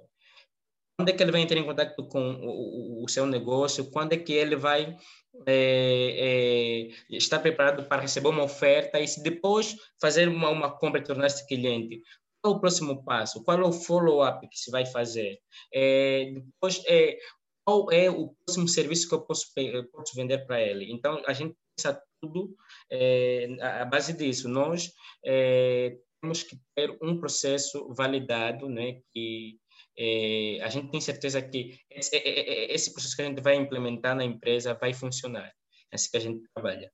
Quando 0.95 1.09
é 1.09 1.13
que 1.15 1.23
ele 1.23 1.33
vai 1.33 1.41
entrar 1.41 1.59
em 1.59 1.65
contato 1.65 2.07
com 2.09 2.35
o, 2.43 3.03
o 3.03 3.09
seu 3.09 3.25
negócio? 3.25 3.91
Quando 3.91 4.13
é 4.13 4.19
que 4.19 4.35
ele 4.35 4.55
vai 4.55 4.99
é, 5.47 6.91
é, 7.09 7.17
estar 7.17 7.39
preparado 7.39 7.89
para 7.89 8.03
receber 8.03 8.29
uma 8.29 8.43
oferta 8.43 9.01
e 9.01 9.09
se 9.09 9.23
depois 9.23 9.79
fazer 9.99 10.29
uma, 10.29 10.51
uma 10.51 10.71
compra 10.71 11.01
e 11.01 11.05
tornar-se 11.05 11.47
cliente? 11.47 12.03
Qual 12.43 12.53
é 12.53 12.57
o 12.59 12.61
próximo 12.61 13.03
passo? 13.03 13.43
Qual 13.43 13.59
é 13.59 13.65
o 13.65 13.73
follow-up 13.73 14.47
que 14.47 14.59
se 14.59 14.71
vai 14.71 14.85
fazer? 14.85 15.39
É, 15.73 16.35
depois, 16.35 16.83
é, 16.87 17.17
qual 17.65 17.91
é 17.91 18.11
o 18.11 18.35
próximo 18.45 18.69
serviço 18.69 19.09
que 19.09 19.15
eu 19.15 19.23
posso, 19.23 19.47
eu 19.57 19.89
posso 19.89 20.15
vender 20.15 20.47
para 20.47 20.61
ele? 20.61 20.93
Então, 20.93 21.23
a 21.27 21.33
gente 21.33 21.57
pensa 21.75 21.99
tudo 22.21 22.55
é, 22.93 23.57
à 23.63 23.87
base 23.87 24.13
disso. 24.13 24.51
Nós 24.51 24.93
é, 25.25 25.97
temos 26.27 26.43
que 26.43 26.59
ter 26.75 26.99
um 27.01 27.21
processo 27.21 27.95
validado, 27.95 28.69
né, 28.69 29.01
que 29.15 29.61
é, 29.97 30.59
a 30.61 30.69
gente 30.69 30.91
tem 30.91 31.01
certeza 31.01 31.41
que 31.41 31.79
esse, 31.89 32.17
esse, 32.17 32.93
processo 32.93 33.15
que 33.15 33.23
a 33.23 33.27
gente 33.27 33.41
vai 33.41 33.55
implementar 33.55 34.17
na 34.17 34.25
empresa 34.25 34.75
vai 34.75 34.93
funcionar. 34.93 35.53
É 35.91 35.95
assim 35.95 36.11
que 36.11 36.17
a 36.17 36.21
gente 36.21 36.45
trabalha. 36.53 36.93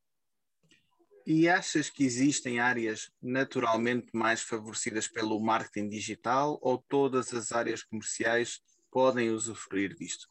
E 1.27 1.49
achas 1.49 1.89
que 1.89 2.05
existem 2.05 2.61
áreas 2.61 3.11
naturalmente 3.23 4.09
mais 4.13 4.43
favorecidas 4.43 5.09
pelo 5.09 5.41
marketing 5.41 5.89
digital 5.89 6.59
ou 6.61 6.77
todas 6.77 7.33
as 7.33 7.53
áreas 7.53 7.83
comerciais 7.83 8.61
podem 8.91 9.31
usufruir 9.31 9.95
disto? 9.95 10.29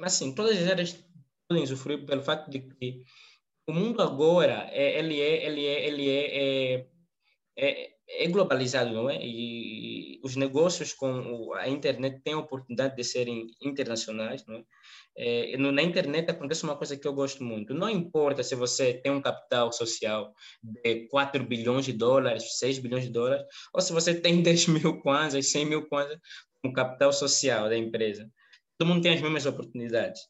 Mas 0.00 0.14
sim, 0.14 0.34
todas 0.34 0.56
as 0.56 0.68
áreas 0.68 1.04
podem 1.48 1.64
usufruir 1.64 2.06
pelo 2.06 2.22
fato 2.22 2.48
de 2.48 2.60
que 2.60 3.02
o 3.66 3.72
mundo 3.72 4.00
agora 4.00 4.68
é, 4.70 4.98
ele 4.98 5.20
é 5.20 5.46
ele 5.46 5.66
é 5.66 5.86
ele 5.86 6.08
é, 6.08 6.74
é 6.74 6.93
é, 7.56 7.92
é 8.08 8.28
globalizado, 8.28 8.92
não 8.92 9.08
é? 9.08 9.18
E, 9.22 10.20
os 10.24 10.36
negócios 10.36 10.92
com 10.94 11.52
a 11.54 11.68
internet 11.68 12.20
têm 12.22 12.32
a 12.32 12.38
oportunidade 12.38 12.96
de 12.96 13.04
serem 13.04 13.46
internacionais, 13.60 14.44
não 14.46 14.56
é? 14.56 15.52
é? 15.52 15.56
Na 15.56 15.82
internet 15.82 16.30
acontece 16.30 16.64
uma 16.64 16.76
coisa 16.76 16.96
que 16.96 17.06
eu 17.06 17.12
gosto 17.12 17.44
muito. 17.44 17.74
Não 17.74 17.90
importa 17.90 18.42
se 18.42 18.54
você 18.54 18.94
tem 18.94 19.12
um 19.12 19.20
capital 19.20 19.70
social 19.70 20.32
de 20.62 21.06
4 21.08 21.44
bilhões 21.44 21.84
de 21.84 21.92
dólares, 21.92 22.58
6 22.58 22.78
bilhões 22.78 23.04
de 23.04 23.10
dólares, 23.10 23.44
ou 23.72 23.80
se 23.80 23.92
você 23.92 24.14
tem 24.14 24.40
10 24.42 24.68
mil 24.68 25.00
kwanzas, 25.00 25.50
100 25.50 25.66
mil 25.66 25.86
kwanzas, 25.88 26.18
um 26.64 26.72
capital 26.72 27.12
social 27.12 27.68
da 27.68 27.76
empresa. 27.76 28.28
todo 28.78 28.88
mundo 28.88 29.02
tem 29.02 29.12
as 29.12 29.20
mesmas 29.20 29.46
oportunidades. 29.46 30.22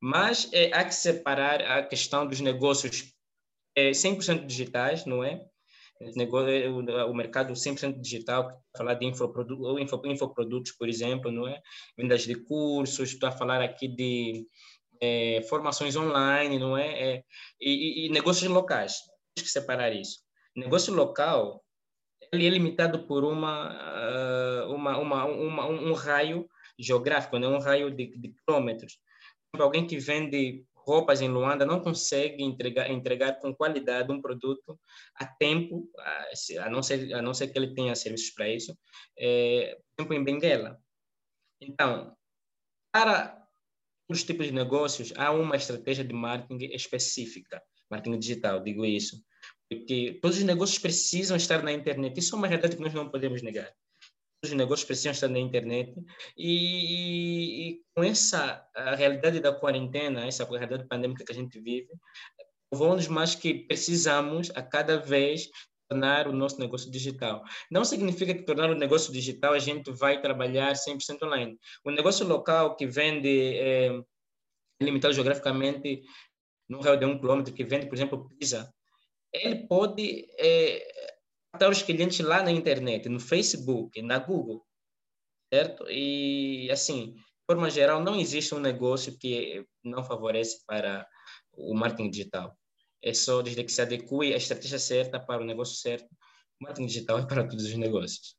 Mas 0.00 0.48
é, 0.52 0.70
há 0.72 0.84
que 0.84 0.94
separar 0.94 1.62
a 1.62 1.82
questão 1.82 2.26
dos 2.26 2.40
negócios 2.40 3.12
é, 3.74 3.90
100% 3.90 4.46
digitais, 4.46 5.04
não 5.04 5.24
é? 5.24 5.44
O, 6.00 7.10
o 7.10 7.14
mercado 7.14 7.54
100% 7.54 8.00
digital, 8.00 8.50
falar 8.76 8.94
de 8.94 9.06
infoprodutos, 9.06 9.80
info, 9.80 10.00
infoprodutos, 10.04 10.72
por 10.72 10.88
exemplo, 10.88 11.30
não 11.30 11.48
é? 11.48 11.60
Vendas 11.96 12.22
de 12.22 12.34
cursos, 12.34 13.12
estou 13.12 13.28
a 13.28 13.32
falar 13.32 13.62
aqui 13.62 13.88
de 13.88 14.46
é, 15.00 15.42
formações 15.48 15.96
online, 15.96 16.58
não 16.58 16.76
é? 16.76 16.88
é 16.88 17.24
e, 17.60 18.06
e, 18.06 18.08
negócios 18.10 18.50
locais. 18.50 18.98
Temos 19.34 19.50
que 19.50 19.58
separar 19.60 19.92
isso. 19.92 20.20
Negócio 20.54 20.94
local, 20.94 21.62
ele 22.32 22.46
é 22.46 22.50
limitado 22.50 23.06
por 23.06 23.24
uma, 23.24 23.68
ah, 23.70 24.66
uma, 24.68 24.98
uma, 24.98 25.24
uma 25.24 25.66
um, 25.66 25.90
um 25.90 25.92
raio 25.92 26.48
geográfico, 26.78 27.38
né? 27.38 27.46
um 27.48 27.58
raio 27.58 27.90
de, 27.90 28.18
de 28.18 28.34
quilômetros. 28.44 28.98
Alguém 29.58 29.86
que 29.86 29.98
vende 29.98 30.64
roupas 30.86 31.20
em 31.20 31.28
Luanda 31.28 31.66
não 31.66 31.80
consegue 31.80 32.42
entregar, 32.42 32.90
entregar 32.90 33.40
com 33.40 33.54
qualidade 33.54 34.12
um 34.12 34.20
produto 34.20 34.78
a 35.16 35.26
tempo, 35.26 35.90
a, 36.60 36.70
não 36.70 36.82
ser, 36.82 37.12
a 37.12 37.20
não 37.20 37.34
ser 37.34 37.48
que 37.48 37.58
ele 37.58 37.74
tenha 37.74 37.94
serviços 37.94 38.30
para 38.30 38.48
isso, 38.48 38.76
é, 39.18 39.78
tempo 39.96 40.14
em 40.14 40.22
Benguela. 40.22 40.78
Então, 41.60 42.16
para 42.92 43.46
os 44.08 44.22
tipos 44.22 44.46
de 44.46 44.52
negócios, 44.52 45.12
há 45.16 45.32
uma 45.32 45.56
estratégia 45.56 46.04
de 46.04 46.14
marketing 46.14 46.72
específica, 46.74 47.62
marketing 47.90 48.18
digital, 48.18 48.62
digo 48.62 48.84
isso, 48.84 49.20
porque 49.68 50.18
todos 50.22 50.38
os 50.38 50.44
negócios 50.44 50.78
precisam 50.78 51.36
estar 51.36 51.62
na 51.62 51.72
internet. 51.72 52.16
Isso 52.16 52.34
é 52.34 52.38
uma 52.38 52.46
realidade 52.46 52.76
que 52.76 52.82
nós 52.82 52.94
não 52.94 53.10
podemos 53.10 53.42
negar 53.42 53.72
os 54.48 54.56
negócios 54.56 54.86
precisam 54.86 55.12
estar 55.12 55.28
na 55.28 55.38
internet 55.38 55.94
e, 56.36 57.68
e 57.68 57.80
com 57.94 58.02
essa 58.04 58.64
realidade 58.96 59.40
da 59.40 59.52
quarentena, 59.52 60.26
essa 60.26 60.44
realidade 60.44 60.86
pandêmica 60.88 61.24
que 61.24 61.32
a 61.32 61.34
gente 61.34 61.60
vive, 61.60 61.88
provou-nos 62.70 63.08
mais 63.08 63.34
que 63.34 63.54
precisamos 63.54 64.50
a 64.54 64.62
cada 64.62 64.98
vez 64.98 65.48
tornar 65.88 66.26
o 66.28 66.32
nosso 66.32 66.58
negócio 66.58 66.90
digital. 66.90 67.42
Não 67.70 67.84
significa 67.84 68.34
que 68.34 68.42
tornar 68.42 68.70
o 68.70 68.74
negócio 68.74 69.12
digital 69.12 69.52
a 69.52 69.58
gente 69.58 69.90
vai 69.92 70.20
trabalhar 70.20 70.72
100% 70.72 71.22
online. 71.22 71.58
O 71.84 71.90
negócio 71.90 72.26
local 72.26 72.76
que 72.76 72.86
vende 72.86 73.56
é, 73.56 74.00
limitado 74.80 75.14
geograficamente 75.14 76.02
no 76.68 76.80
raio 76.80 76.98
de 76.98 77.06
um 77.06 77.18
quilômetro, 77.18 77.54
que 77.54 77.64
vende, 77.64 77.86
por 77.86 77.94
exemplo, 77.94 78.28
pizza, 78.38 78.72
ele 79.32 79.66
pode 79.66 80.26
é, 80.38 81.15
captar 81.56 81.70
os 81.70 81.82
clientes 81.82 82.20
lá 82.20 82.42
na 82.42 82.50
internet, 82.52 83.08
no 83.08 83.18
Facebook, 83.18 84.00
na 84.02 84.18
Google, 84.18 84.64
certo? 85.52 85.86
E, 85.88 86.70
assim, 86.70 87.14
de 87.14 87.22
forma 87.50 87.70
geral, 87.70 88.02
não 88.02 88.20
existe 88.20 88.54
um 88.54 88.60
negócio 88.60 89.16
que 89.18 89.64
não 89.82 90.04
favorece 90.04 90.62
para 90.66 91.08
o 91.54 91.74
marketing 91.74 92.10
digital. 92.10 92.56
É 93.02 93.14
só 93.14 93.40
desde 93.40 93.64
que 93.64 93.72
se 93.72 93.80
adeque 93.80 94.06
a 94.34 94.36
estratégia 94.36 94.78
certa 94.78 95.18
para 95.18 95.42
o 95.42 95.46
negócio 95.46 95.76
certo. 95.76 96.06
O 96.60 96.64
marketing 96.64 96.86
digital 96.86 97.18
é 97.20 97.26
para 97.26 97.48
todos 97.48 97.64
os 97.64 97.74
negócios. 97.74 98.36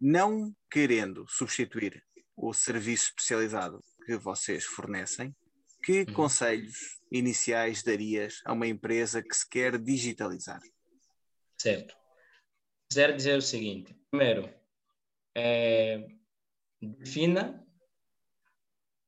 Não 0.00 0.54
querendo 0.70 1.26
substituir 1.28 2.02
o 2.34 2.52
serviço 2.54 3.10
especializado 3.10 3.80
que 4.06 4.16
vocês 4.16 4.64
fornecem, 4.64 5.34
que 5.82 6.00
uhum. 6.00 6.14
conselhos 6.14 6.98
iniciais 7.10 7.82
darias 7.82 8.40
a 8.44 8.52
uma 8.52 8.66
empresa 8.66 9.22
que 9.22 9.34
se 9.34 9.48
quer 9.48 9.78
digitalizar? 9.78 10.60
Certo 11.58 12.05
quiser 12.88 13.14
dizer 13.14 13.38
o 13.38 13.42
seguinte: 13.42 13.94
primeiro, 14.10 14.52
é, 15.34 16.06
defina 16.80 17.64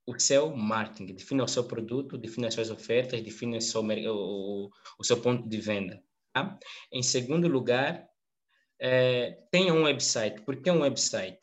o 0.06 0.18
seu 0.18 0.56
marketing, 0.56 1.14
defina 1.14 1.44
o 1.44 1.48
seu 1.48 1.64
produto, 1.64 2.16
defina 2.16 2.48
as 2.48 2.54
suas 2.54 2.70
ofertas, 2.70 3.20
defina 3.20 3.58
o 3.58 3.60
seu, 3.60 3.82
o, 3.82 4.70
o 4.98 5.04
seu 5.04 5.20
ponto 5.20 5.48
de 5.48 5.60
venda. 5.60 6.02
Tá? 6.32 6.58
Em 6.92 7.02
segundo 7.02 7.46
lugar, 7.46 8.08
é, 8.80 9.32
tenha 9.50 9.74
um 9.74 9.84
website. 9.84 10.42
Por 10.42 10.62
que 10.62 10.70
um 10.70 10.80
website? 10.80 11.38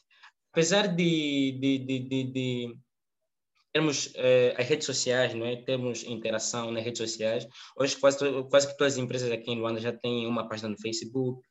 Apesar 0.52 0.88
de, 0.88 1.52
de, 1.60 1.78
de, 1.80 2.00
de, 2.00 2.24
de 2.32 2.78
termos 3.74 4.12
é, 4.16 4.56
as 4.58 4.68
redes 4.68 4.86
sociais, 4.86 5.34
não 5.34 5.46
é? 5.46 5.58
Temos 5.58 6.04
interação 6.04 6.72
nas 6.72 6.84
redes 6.84 7.00
sociais. 7.00 7.46
Hoje 7.78 7.98
quase, 7.98 8.20
quase 8.50 8.68
que 8.68 8.78
todas 8.78 8.94
as 8.94 9.00
empresas 9.00 9.30
aqui 9.32 9.52
em 9.52 9.60
Luanda 9.60 9.82
já 9.82 9.92
têm 9.92 10.26
uma 10.26 10.48
página 10.48 10.70
no 10.70 10.80
Facebook, 10.80 11.46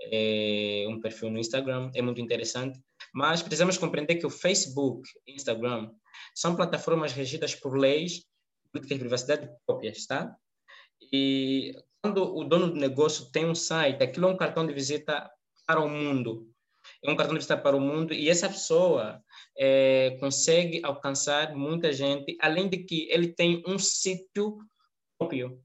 é, 0.00 0.86
um 0.88 1.00
perfil 1.00 1.30
no 1.30 1.38
Instagram, 1.38 1.90
é 1.94 2.02
muito 2.02 2.20
interessante. 2.20 2.80
Mas 3.14 3.42
precisamos 3.42 3.78
compreender 3.78 4.16
que 4.16 4.26
o 4.26 4.30
Facebook 4.30 5.08
e 5.26 5.34
Instagram 5.34 5.90
são 6.34 6.56
plataformas 6.56 7.12
regidas 7.12 7.54
por 7.54 7.76
leis 7.76 8.24
políticas 8.72 8.96
de 8.96 9.04
privacidade 9.04 9.50
próprias, 9.66 10.06
tá? 10.06 10.34
E 11.12 11.74
quando 12.02 12.22
o 12.36 12.44
dono 12.44 12.68
do 12.68 12.76
negócio 12.76 13.30
tem 13.30 13.44
um 13.44 13.54
site, 13.54 14.02
aquilo 14.02 14.26
é 14.26 14.30
um 14.30 14.36
cartão 14.36 14.66
de 14.66 14.72
visita 14.72 15.30
para 15.66 15.80
o 15.80 15.88
mundo. 15.88 16.48
É 17.04 17.10
um 17.10 17.16
cartão 17.16 17.34
de 17.34 17.40
visita 17.40 17.56
para 17.56 17.76
o 17.76 17.80
mundo 17.80 18.12
e 18.12 18.28
essa 18.28 18.48
pessoa 18.48 19.22
é, 19.56 20.16
consegue 20.18 20.80
alcançar 20.82 21.54
muita 21.54 21.92
gente, 21.92 22.36
além 22.40 22.68
de 22.68 22.78
que 22.78 23.08
ele 23.10 23.28
tem 23.28 23.62
um 23.66 23.78
sítio 23.78 24.58
próprio 25.18 25.62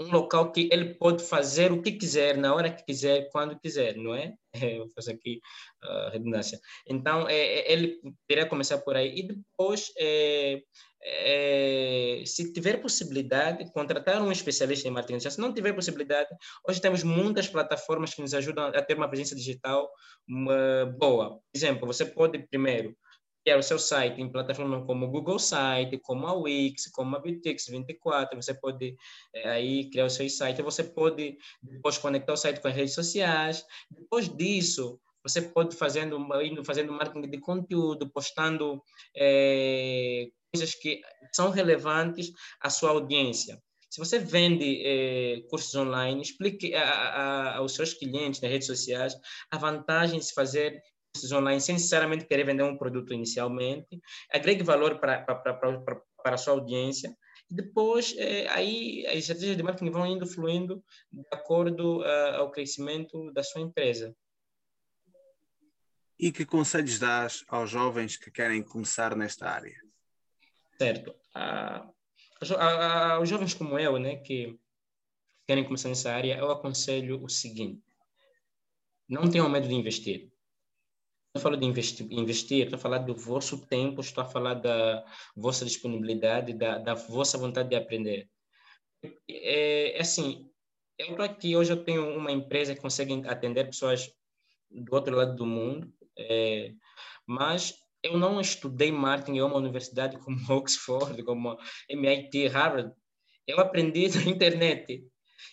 um 0.00 0.10
local 0.10 0.52
que 0.52 0.68
ele 0.72 0.94
pode 0.94 1.24
fazer 1.24 1.72
o 1.72 1.82
que 1.82 1.92
quiser, 1.92 2.36
na 2.36 2.54
hora 2.54 2.72
que 2.72 2.84
quiser, 2.84 3.28
quando 3.30 3.58
quiser, 3.58 3.96
não 3.96 4.14
é? 4.14 4.34
vou 4.78 4.90
fazer 4.94 5.12
aqui 5.12 5.40
a 5.82 6.08
uh, 6.08 6.10
redundância. 6.10 6.60
Então, 6.86 7.28
é, 7.28 7.36
é, 7.36 7.72
ele 7.72 8.00
deveria 8.28 8.48
começar 8.48 8.78
por 8.78 8.96
aí. 8.96 9.18
E 9.18 9.22
depois, 9.28 9.92
é, 9.98 10.62
é, 11.02 12.22
se 12.24 12.52
tiver 12.52 12.80
possibilidade, 12.80 13.70
contratar 13.72 14.22
um 14.22 14.30
especialista 14.32 14.86
em 14.86 14.90
marketing. 14.90 15.30
Se 15.30 15.40
não 15.40 15.52
tiver 15.52 15.72
possibilidade, 15.72 16.28
hoje 16.66 16.80
temos 16.80 17.02
muitas 17.02 17.48
plataformas 17.48 18.14
que 18.14 18.22
nos 18.22 18.34
ajudam 18.34 18.66
a 18.66 18.82
ter 18.82 18.96
uma 18.96 19.08
presença 19.08 19.34
digital 19.34 19.90
uma, 20.28 20.86
boa. 20.98 21.30
Por 21.30 21.42
exemplo, 21.54 21.86
você 21.86 22.04
pode, 22.04 22.38
primeiro, 22.48 22.96
criar 23.48 23.58
o 23.58 23.62
seu 23.62 23.78
site 23.78 24.20
em 24.20 24.30
plataformas 24.30 24.84
como 24.84 25.06
o 25.06 25.10
Google 25.10 25.38
Site, 25.38 25.96
como 26.00 26.26
a 26.26 26.34
Wix, 26.34 26.90
como 26.90 27.16
a 27.16 27.18
Bitix 27.18 27.66
24, 27.66 28.36
você 28.36 28.52
pode 28.52 28.94
é, 29.34 29.48
aí 29.48 29.88
criar 29.88 30.04
o 30.04 30.10
seu 30.10 30.28
site, 30.28 30.60
você 30.60 30.84
pode 30.84 31.38
depois 31.62 31.96
conectar 31.96 32.34
o 32.34 32.36
site 32.36 32.60
com 32.60 32.68
as 32.68 32.74
redes 32.74 32.92
sociais, 32.92 33.64
depois 33.90 34.28
disso 34.28 35.00
você 35.22 35.40
pode 35.40 35.74
fazendo 35.76 36.18
indo 36.42 36.62
fazendo 36.62 36.92
marketing 36.92 37.30
de 37.30 37.38
conteúdo, 37.38 38.10
postando 38.10 38.82
é, 39.16 40.26
coisas 40.52 40.74
que 40.74 41.00
são 41.32 41.48
relevantes 41.48 42.30
à 42.60 42.68
sua 42.68 42.90
audiência. 42.90 43.58
Se 43.88 43.98
você 43.98 44.18
vende 44.18 44.82
eh, 44.84 45.40
cursos 45.48 45.74
online, 45.74 46.20
explique 46.20 46.74
a, 46.74 46.84
a, 46.84 47.56
aos 47.56 47.74
seus 47.74 47.94
clientes 47.94 48.42
nas 48.42 48.50
redes 48.50 48.66
sociais 48.66 49.16
a 49.50 49.56
vantagem 49.56 50.18
de 50.18 50.26
se 50.26 50.34
fazer 50.34 50.82
online 51.32 51.60
sem 51.60 51.74
necessariamente 51.74 52.26
querer 52.26 52.44
vender 52.44 52.62
um 52.62 52.76
produto 52.76 53.12
inicialmente, 53.12 54.00
agregue 54.30 54.62
valor 54.62 54.98
para, 54.98 55.22
para, 55.22 56.34
a 56.34 56.36
sua 56.36 56.52
audiência 56.54 57.16
e 57.50 57.54
depois 57.54 58.14
é, 58.18 58.46
aí 58.48 59.06
as 59.06 59.16
estratégias 59.16 59.56
de 59.56 59.62
marketing 59.62 59.90
vão 59.90 60.06
indo 60.06 60.26
fluindo 60.26 60.84
de 61.10 61.24
acordo 61.32 62.00
uh, 62.00 62.36
ao 62.36 62.50
crescimento 62.50 63.32
da 63.32 63.42
sua 63.42 63.62
empresa. 63.62 64.14
E 66.18 66.32
que 66.32 66.44
conselhos 66.44 66.98
dás 66.98 67.44
aos 67.48 67.70
jovens 67.70 68.16
que 68.16 68.30
querem 68.30 68.62
começar 68.62 69.16
nesta 69.16 69.48
área? 69.48 69.80
Certo. 70.76 71.14
Aos 73.16 73.28
jovens 73.28 73.54
como 73.54 73.78
eu, 73.78 73.98
né, 73.98 74.16
que 74.16 74.58
querem 75.46 75.64
começar 75.64 75.88
nessa 75.88 76.12
área, 76.12 76.36
eu 76.36 76.50
aconselho 76.50 77.22
o 77.22 77.28
seguinte: 77.28 77.82
não 79.08 79.30
tenham 79.30 79.48
medo 79.48 79.68
de 79.68 79.74
investir 79.74 80.28
eu 81.38 81.42
falo 81.42 81.56
de 81.56 81.64
investir, 81.64 82.64
estou 82.64 82.76
a 82.76 82.80
falar 82.80 82.98
do 82.98 83.14
vosso 83.14 83.64
tempo, 83.66 84.00
estou 84.00 84.22
a 84.22 84.26
falar 84.26 84.54
da 84.54 85.04
vossa 85.36 85.64
disponibilidade, 85.64 86.52
da, 86.52 86.78
da 86.78 86.94
vossa 86.94 87.38
vontade 87.38 87.68
de 87.68 87.76
aprender. 87.76 88.28
É, 89.28 89.96
é 89.96 90.00
assim, 90.00 90.50
eu 90.98 91.10
estou 91.10 91.24
aqui, 91.24 91.56
hoje 91.56 91.72
eu 91.72 91.84
tenho 91.84 92.16
uma 92.16 92.32
empresa 92.32 92.74
que 92.74 92.80
consegue 92.80 93.22
atender 93.26 93.64
pessoas 93.66 94.12
do 94.68 94.94
outro 94.94 95.16
lado 95.16 95.36
do 95.36 95.46
mundo, 95.46 95.92
é, 96.18 96.72
mas 97.24 97.74
eu 98.02 98.18
não 98.18 98.40
estudei 98.40 98.90
marketing 98.90 99.38
em 99.38 99.42
uma 99.42 99.56
universidade 99.56 100.18
como 100.24 100.38
Oxford, 100.52 101.22
como 101.22 101.56
MIT, 101.88 102.48
Harvard. 102.48 102.92
Eu 103.46 103.60
aprendi 103.60 104.08
na 104.18 104.24
internet. 104.24 105.04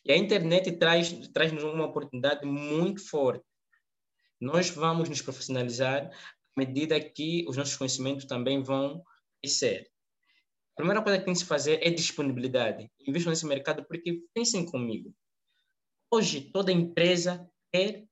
E 0.03 0.11
a 0.11 0.17
internet 0.17 0.71
traz, 0.73 1.11
traz 1.29 1.51
uma 1.51 1.85
oportunidade 1.85 2.43
muito 2.45 3.07
forte 3.07 3.45
nós 4.39 4.69
vamos 4.69 5.09
nos 5.09 5.21
profissionalizar 5.21 6.11
à 6.11 6.59
medida 6.59 6.99
que 6.99 7.45
os 7.47 7.57
nossos 7.57 7.75
conhecimentos 7.75 8.25
também 8.25 8.61
vão 8.63 9.03
crescer. 9.41 9.89
A 10.73 10.81
primeira 10.81 11.01
coisa 11.01 11.19
que 11.19 11.25
tem 11.25 11.33
que 11.33 11.39
se 11.39 11.45
fazer 11.45 11.79
é 11.81 11.89
disponibilidade. 11.89 12.91
Investam 13.07 13.29
nesse 13.29 13.45
mercado 13.45 13.85
porque 13.85 14.21
pensem 14.33 14.65
comigo. 14.65 15.13
Hoje, 16.11 16.41
toda 16.51 16.71
empresa 16.71 17.49
quer 17.71 18.05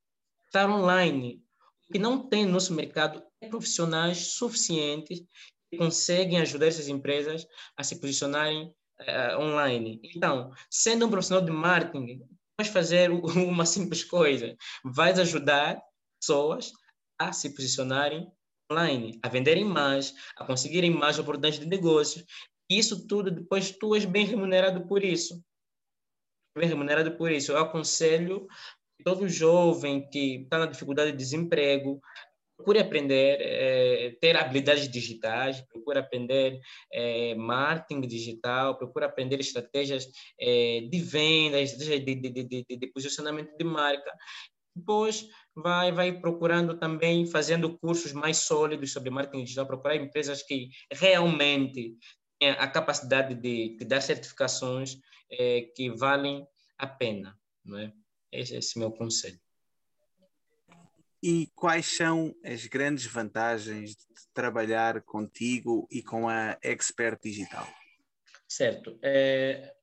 estar 0.46 0.70
online. 0.70 1.42
O 1.88 1.92
que 1.92 1.98
não 1.98 2.26
tem 2.26 2.46
no 2.46 2.52
nosso 2.52 2.72
mercado 2.72 3.22
é 3.40 3.48
profissionais 3.48 4.34
suficientes 4.34 5.22
que 5.70 5.76
conseguem 5.76 6.40
ajudar 6.40 6.66
essas 6.66 6.88
empresas 6.88 7.46
a 7.76 7.84
se 7.84 8.00
posicionarem 8.00 8.72
uh, 9.00 9.40
online. 9.40 10.00
Então, 10.02 10.50
sendo 10.70 11.06
um 11.06 11.10
profissional 11.10 11.44
de 11.44 11.50
marketing, 11.50 12.22
vais 12.58 12.70
fazer 12.70 13.10
uma 13.36 13.66
simples 13.66 14.04
coisa, 14.04 14.56
vais 14.84 15.18
ajudar 15.18 15.82
pessoas 16.24 16.72
a 17.18 17.32
se 17.32 17.54
posicionarem 17.54 18.26
online, 18.72 19.18
a 19.22 19.28
venderem 19.28 19.64
mais, 19.64 20.14
a 20.36 20.44
conseguirem 20.44 20.90
mais 20.90 21.18
oportunidades 21.18 21.58
de 21.58 21.66
negócios. 21.66 22.24
Isso 22.70 23.06
tudo, 23.06 23.30
depois 23.30 23.70
tu 23.70 23.94
és 23.94 24.04
bem 24.04 24.24
remunerado 24.24 24.86
por 24.86 25.04
isso. 25.04 25.42
Bem 26.56 26.68
remunerado 26.68 27.16
por 27.16 27.30
isso. 27.30 27.52
Eu 27.52 27.58
aconselho 27.58 28.46
todo 29.04 29.28
jovem 29.28 30.08
que 30.08 30.42
está 30.42 30.58
na 30.58 30.66
dificuldade 30.66 31.12
de 31.12 31.18
desemprego, 31.18 32.00
procure 32.56 32.78
aprender, 32.78 33.38
é, 33.40 34.16
ter 34.20 34.36
habilidades 34.36 34.88
digitais, 34.88 35.60
procure 35.62 35.98
aprender 35.98 36.60
é, 36.92 37.34
marketing 37.34 38.02
digital, 38.02 38.78
procure 38.78 39.04
aprender 39.04 39.40
estratégias 39.40 40.06
é, 40.40 40.86
de 40.88 40.98
vendas, 41.00 41.76
de, 41.76 41.98
de, 41.98 42.14
de, 42.14 42.64
de, 42.64 42.86
posicionamento 42.92 43.56
de 43.56 43.64
marca. 43.64 44.10
Depois 44.74 45.28
vai, 45.54 45.92
vai 45.92 46.20
procurando 46.20 46.78
também, 46.78 47.26
fazendo 47.26 47.78
cursos 47.78 48.12
mais 48.12 48.38
sólidos 48.38 48.92
sobre 48.92 49.10
marketing 49.10 49.44
digital, 49.44 49.66
procurar 49.66 49.96
empresas 49.96 50.42
que 50.42 50.70
realmente 50.90 51.96
têm 52.38 52.50
a 52.50 52.66
capacidade 52.66 53.34
de, 53.34 53.76
de 53.76 53.84
dar 53.84 54.00
certificações 54.00 54.98
que 55.74 55.90
valem 55.90 56.46
a 56.78 56.86
pena. 56.86 57.38
Não 57.64 57.78
é? 57.78 57.92
Esse, 58.30 58.56
é 58.56 58.60
o 58.76 58.80
meu 58.80 58.92
conselho. 58.92 59.38
E 61.22 61.50
quais 61.54 61.96
são 61.96 62.34
as 62.44 62.66
grandes 62.66 63.06
vantagens 63.06 63.90
de 63.90 64.04
trabalhar 64.34 65.00
contigo 65.02 65.88
e 65.90 66.02
com 66.02 66.28
a 66.28 66.58
Expert 66.62 67.18
Digital? 67.22 67.66
Certo. 68.46 68.98
É, 69.02 69.74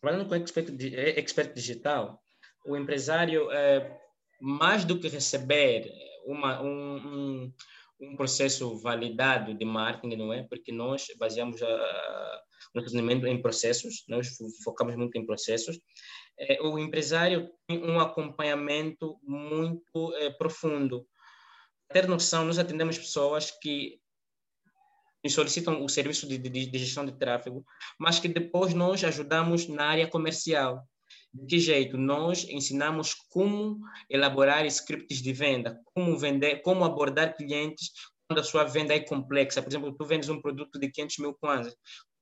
trabalhando 0.00 0.28
com 0.28 0.36
Expert, 0.36 0.68
é, 0.80 1.18
Expert 1.18 1.52
Digital, 1.54 2.22
o 2.64 2.76
empresário, 2.76 3.50
é, 3.50 4.00
mais 4.40 4.84
do 4.84 4.98
que 4.98 5.08
receber 5.08 5.92
uma, 6.24 6.62
um, 6.62 6.96
um, 6.96 7.52
um, 8.00 8.16
processo 8.16 8.78
validado 8.78 9.54
de 9.54 9.64
marketing, 9.64 10.16
não 10.16 10.32
é? 10.32 10.42
Porque 10.42 10.72
nós 10.72 11.06
baseamos 11.18 11.62
a, 11.62 12.42
nosso 12.74 12.88
treinamento 12.88 13.26
em 13.26 13.40
processos, 13.42 14.04
nós 14.08 14.28
focamos 14.64 14.96
muito 14.96 15.16
em 15.18 15.26
processos 15.26 15.78
é, 16.40 16.58
o 16.62 16.78
empresário 16.78 17.50
tem 17.66 17.84
um 17.84 18.00
acompanhamento 18.00 19.18
muito 19.22 20.14
é, 20.16 20.30
profundo. 20.30 21.06
Ter 21.92 22.08
noção, 22.08 22.46
nós 22.46 22.58
atendemos 22.58 22.96
pessoas 22.96 23.50
que 23.50 24.00
solicitam 25.28 25.84
o 25.84 25.88
serviço 25.88 26.26
de, 26.26 26.38
de, 26.38 26.48
de, 26.66 26.78
gestão 26.78 27.04
de 27.04 27.12
tráfego, 27.12 27.62
mas 27.98 28.18
que 28.18 28.26
depois 28.26 28.72
nós 28.72 29.04
ajudamos 29.04 29.68
na 29.68 29.84
área 29.84 30.08
comercial. 30.08 30.82
De 31.32 31.46
que 31.46 31.58
jeito? 31.60 31.96
Nós 31.96 32.44
ensinamos 32.48 33.14
como 33.14 33.78
elaborar 34.08 34.66
scripts 34.66 35.22
de 35.22 35.32
venda, 35.32 35.80
como 35.94 36.18
vender, 36.18 36.60
como 36.62 36.84
abordar 36.84 37.36
clientes 37.36 37.92
quando 38.26 38.40
a 38.40 38.44
sua 38.44 38.64
venda 38.64 38.94
é 38.94 39.00
complexa. 39.00 39.62
Por 39.62 39.68
exemplo, 39.68 39.94
tu 39.96 40.04
vendes 40.04 40.28
um 40.28 40.40
produto 40.40 40.78
de 40.78 40.90
500 40.90 41.18
mil 41.18 41.34
kwanzas, 41.34 41.76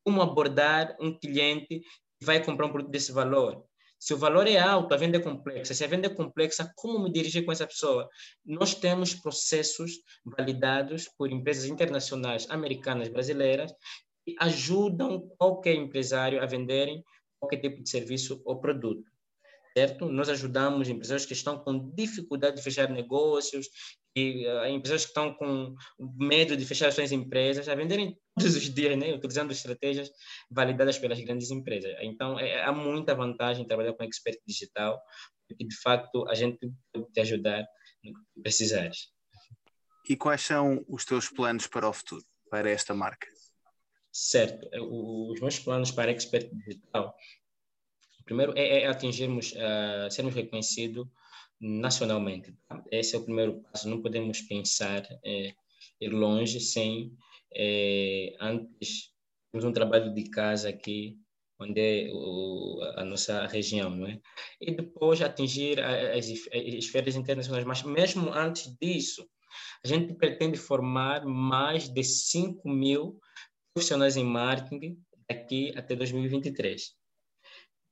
como 0.04 0.20
abordar 0.20 0.94
um 1.00 1.18
cliente 1.18 1.80
que 2.18 2.24
vai 2.24 2.42
comprar 2.44 2.66
um 2.66 2.72
produto 2.72 2.90
desse 2.90 3.12
valor. 3.12 3.64
Se 3.98 4.14
o 4.14 4.18
valor 4.18 4.46
é 4.46 4.58
alto, 4.58 4.94
a 4.94 4.96
venda 4.96 5.16
é 5.16 5.20
complexa. 5.20 5.74
Se 5.74 5.84
a 5.84 5.88
venda 5.88 6.06
é 6.06 6.14
complexa, 6.14 6.72
como 6.76 7.02
me 7.02 7.10
dirigir 7.10 7.44
com 7.44 7.50
essa 7.50 7.66
pessoa? 7.66 8.08
Nós 8.44 8.74
temos 8.74 9.14
processos 9.14 9.92
validados 10.24 11.08
por 11.18 11.32
empresas 11.32 11.64
internacionais, 11.64 12.46
americanas, 12.48 13.08
brasileiras, 13.08 13.72
que 14.24 14.36
ajudam 14.38 15.28
qualquer 15.36 15.74
empresário 15.74 16.42
a 16.42 16.46
venderem 16.46 17.02
qualquer 17.38 17.58
tipo 17.58 17.82
de 17.82 17.88
serviço 17.88 18.40
ou 18.44 18.60
produto 18.60 19.04
certo? 19.76 20.08
Nós 20.08 20.28
ajudamos 20.28 20.88
empresários 20.88 21.24
que 21.24 21.34
estão 21.34 21.56
com 21.56 21.90
dificuldade 21.94 22.56
de 22.56 22.62
fechar 22.62 22.90
negócios, 22.90 23.68
e 24.18 24.46
uh, 24.46 24.66
empresários 24.66 25.04
que 25.04 25.10
estão 25.10 25.32
com 25.34 25.74
medo 25.98 26.56
de 26.56 26.64
fechar 26.64 26.92
suas 26.92 27.12
empresas 27.12 27.68
a 27.68 27.74
venderem 27.74 28.18
todos 28.38 28.56
os 28.56 28.74
dias, 28.74 28.98
né? 28.98 29.12
utilizando 29.14 29.52
estratégias 29.52 30.10
validadas 30.50 30.98
pelas 30.98 31.20
grandes 31.20 31.50
empresas. 31.50 31.94
Então, 32.00 32.38
é, 32.38 32.62
há 32.64 32.72
muita 32.72 33.14
vantagem 33.14 33.64
em 33.64 33.68
trabalhar 33.68 33.92
com 33.94 34.04
expert 34.04 34.38
digital, 34.46 35.00
porque 35.46 35.64
de 35.64 35.76
facto 35.80 36.28
a 36.28 36.34
gente 36.34 36.58
pode 36.92 37.12
te 37.12 37.20
ajudar 37.20 37.64
no 38.02 38.12
que 38.12 38.42
precisares. 38.42 39.08
E 40.08 40.16
quais 40.16 40.40
são 40.40 40.84
os 40.88 41.04
teus 41.04 41.28
planos 41.28 41.66
para 41.66 41.88
o 41.88 41.92
futuro, 41.92 42.24
para 42.50 42.70
esta 42.70 42.94
marca? 42.94 43.28
Certo, 44.20 44.68
os 44.82 45.40
meus 45.40 45.60
planos 45.60 45.92
para 45.92 46.10
expert 46.10 46.50
digital 46.52 47.14
Primeiro 48.24 48.52
é, 48.56 48.82
é 48.82 48.86
atingirmos, 48.86 49.52
uh, 49.52 50.10
sermos 50.10 50.34
reconhecidos 50.34 51.06
nacionalmente. 51.60 52.52
Tá? 52.68 52.84
Esse 52.90 53.14
é 53.14 53.18
o 53.18 53.24
primeiro 53.24 53.62
passo. 53.62 53.88
Não 53.88 54.02
podemos 54.02 54.42
pensar 54.42 55.02
é, 55.24 55.54
ir 56.00 56.08
longe 56.10 56.60
sem 56.60 57.16
é, 57.54 58.36
antes 58.40 59.12
temos 59.50 59.64
um 59.64 59.72
trabalho 59.72 60.12
de 60.12 60.24
casa 60.28 60.68
aqui 60.68 61.16
onde 61.58 61.80
é 61.80 62.10
o, 62.12 62.80
a 62.96 63.04
nossa 63.04 63.46
região, 63.46 63.90
não 63.90 64.06
é? 64.06 64.20
E 64.60 64.72
depois 64.72 65.22
atingir 65.22 65.80
as, 65.80 66.18
as 66.18 66.28
esferas 66.52 67.16
internacionais. 67.16 67.64
Mas 67.64 67.82
mesmo 67.82 68.30
antes 68.30 68.76
disso, 68.80 69.26
a 69.84 69.88
gente 69.88 70.14
pretende 70.14 70.58
formar 70.58 71.24
mais 71.24 71.88
de 71.88 72.04
5 72.04 72.68
mil 72.68 73.18
profissionais 73.78 74.16
em 74.16 74.24
marketing 74.24 74.98
daqui 75.28 75.72
até 75.76 75.94
2023. 75.94 76.92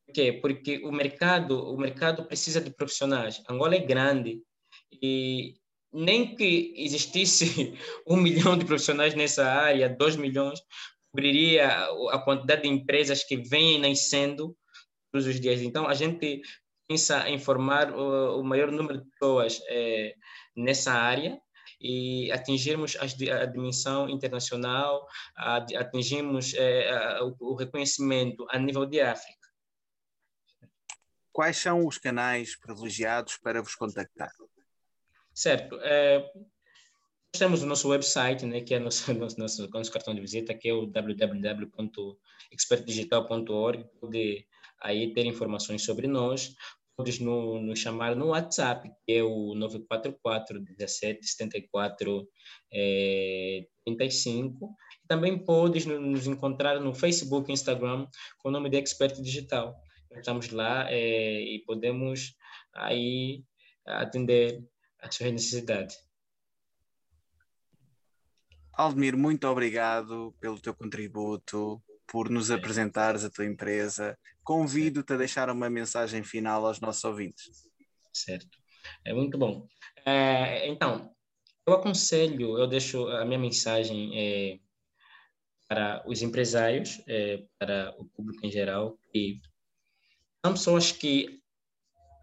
Por 0.06 0.12
quê? 0.12 0.32
Porque 0.32 0.78
o 0.84 0.90
mercado, 0.90 1.72
o 1.72 1.78
mercado 1.78 2.24
precisa 2.24 2.60
de 2.60 2.70
profissionais. 2.70 3.40
Angola 3.48 3.76
é 3.76 3.78
grande 3.78 4.42
e 5.02 5.54
nem 5.92 6.34
que 6.34 6.74
existisse 6.76 7.74
um 8.06 8.16
milhão 8.16 8.58
de 8.58 8.64
profissionais 8.64 9.14
nessa 9.14 9.46
área, 9.46 9.88
dois 9.88 10.16
milhões, 10.16 10.60
cobriria 11.12 11.68
a 12.10 12.18
quantidade 12.18 12.62
de 12.62 12.68
empresas 12.68 13.22
que 13.22 13.36
vêm 13.36 13.78
nascendo 13.78 14.56
todos 15.12 15.26
os 15.26 15.40
dias. 15.40 15.62
Então, 15.62 15.86
a 15.86 15.94
gente 15.94 16.42
pensa 16.88 17.28
em 17.28 17.38
formar 17.38 17.92
o, 17.96 18.42
maior 18.42 18.72
número 18.72 18.98
de 18.98 19.10
pessoas 19.10 19.60
é, 19.68 20.14
nessa 20.56 20.92
área 20.92 21.40
e 21.80 22.30
atingirmos 22.32 22.96
a, 22.96 23.46
dimensão 23.46 24.08
internacional, 24.08 25.06
atingirmos 25.36 26.54
é, 26.54 27.18
o 27.40 27.54
reconhecimento 27.54 28.46
a 28.50 28.58
nível 28.58 28.86
de 28.86 29.00
África 29.00 29.46
quais 31.36 31.58
são 31.58 31.86
os 31.86 31.98
canais 31.98 32.56
privilegiados 32.56 33.36
para 33.36 33.60
vos 33.60 33.74
contactar? 33.74 34.32
Certo. 35.34 35.78
É, 35.82 36.20
nós 36.20 37.38
temos 37.38 37.62
o 37.62 37.66
nosso 37.66 37.90
website, 37.90 38.46
né, 38.46 38.62
que 38.62 38.72
é 38.72 38.78
nosso, 38.78 39.04
nosso, 39.12 39.38
nosso, 39.38 39.68
nosso 39.68 39.92
cartão 39.92 40.14
de 40.14 40.22
visita, 40.22 40.54
que 40.54 40.70
é 40.70 40.72
o 40.72 40.86
www.expertdigital.org. 40.86 43.84
Pode 44.00 44.46
aí 44.80 45.12
ter 45.12 45.26
informações 45.26 45.84
sobre 45.84 46.06
nós. 46.06 46.56
Podes 46.96 47.18
nos 47.20 47.62
no 47.62 47.76
chamar 47.76 48.16
no 48.16 48.28
WhatsApp, 48.28 48.90
que 49.04 49.12
é 49.12 49.22
o 49.22 49.54
944 49.54 50.60
17 50.60 51.26
74 51.26 52.26
é, 52.72 53.66
35. 53.84 54.74
Também 55.06 55.38
podes 55.38 55.84
nos 55.84 56.26
encontrar 56.26 56.80
no 56.80 56.94
Facebook 56.94 57.50
e 57.50 57.54
Instagram 57.54 58.06
com 58.38 58.48
o 58.48 58.52
nome 58.52 58.70
de 58.70 58.78
Expert 58.78 59.20
Digital 59.20 59.76
estamos 60.18 60.50
lá 60.50 60.90
é, 60.90 61.40
e 61.40 61.62
podemos 61.66 62.36
aí 62.74 63.44
atender 63.86 64.64
às 65.00 65.14
suas 65.14 65.32
necessidades. 65.32 65.96
Aldemir, 68.72 69.16
muito 69.16 69.46
obrigado 69.46 70.34
pelo 70.38 70.60
teu 70.60 70.74
contributo, 70.74 71.82
por 72.06 72.30
nos 72.30 72.50
apresentares 72.50 73.24
a 73.24 73.30
tua 73.30 73.44
empresa. 73.44 74.18
Convido-te 74.42 75.12
a 75.12 75.16
deixar 75.16 75.50
uma 75.50 75.68
mensagem 75.68 76.22
final 76.22 76.64
aos 76.66 76.80
nossos 76.80 77.04
ouvintes. 77.04 77.68
Certo. 78.12 78.58
É 79.04 79.12
muito 79.12 79.36
bom. 79.36 79.66
É, 80.04 80.68
então, 80.68 81.12
eu 81.66 81.74
aconselho, 81.74 82.58
eu 82.58 82.66
deixo 82.66 83.08
a 83.08 83.24
minha 83.24 83.38
mensagem 83.38 84.12
é, 84.14 84.58
para 85.68 86.02
os 86.06 86.22
empresários, 86.22 87.02
é, 87.08 87.42
para 87.58 87.94
o 87.98 88.04
público 88.04 88.46
em 88.46 88.50
geral, 88.50 88.96
que 89.12 89.40
são 90.44 90.54
pessoas 90.54 90.92
que, 90.92 91.40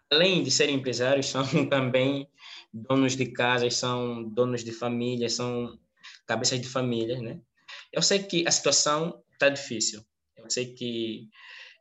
além 0.09 0.43
de 0.43 0.49
serem 0.49 0.75
empresários, 0.75 1.27
são 1.29 1.43
também 1.67 2.27
donos 2.73 3.15
de 3.15 3.25
casas, 3.25 3.75
são 3.75 4.23
donos 4.23 4.63
de 4.63 4.71
família, 4.71 5.29
são 5.29 5.77
cabeças 6.25 6.59
de 6.61 6.67
família, 6.67 7.21
né? 7.21 7.41
Eu 7.91 8.01
sei 8.01 8.23
que 8.23 8.47
a 8.47 8.51
situação 8.51 9.21
está 9.33 9.49
difícil. 9.49 10.03
Eu 10.37 10.49
sei 10.49 10.73
que 10.73 11.29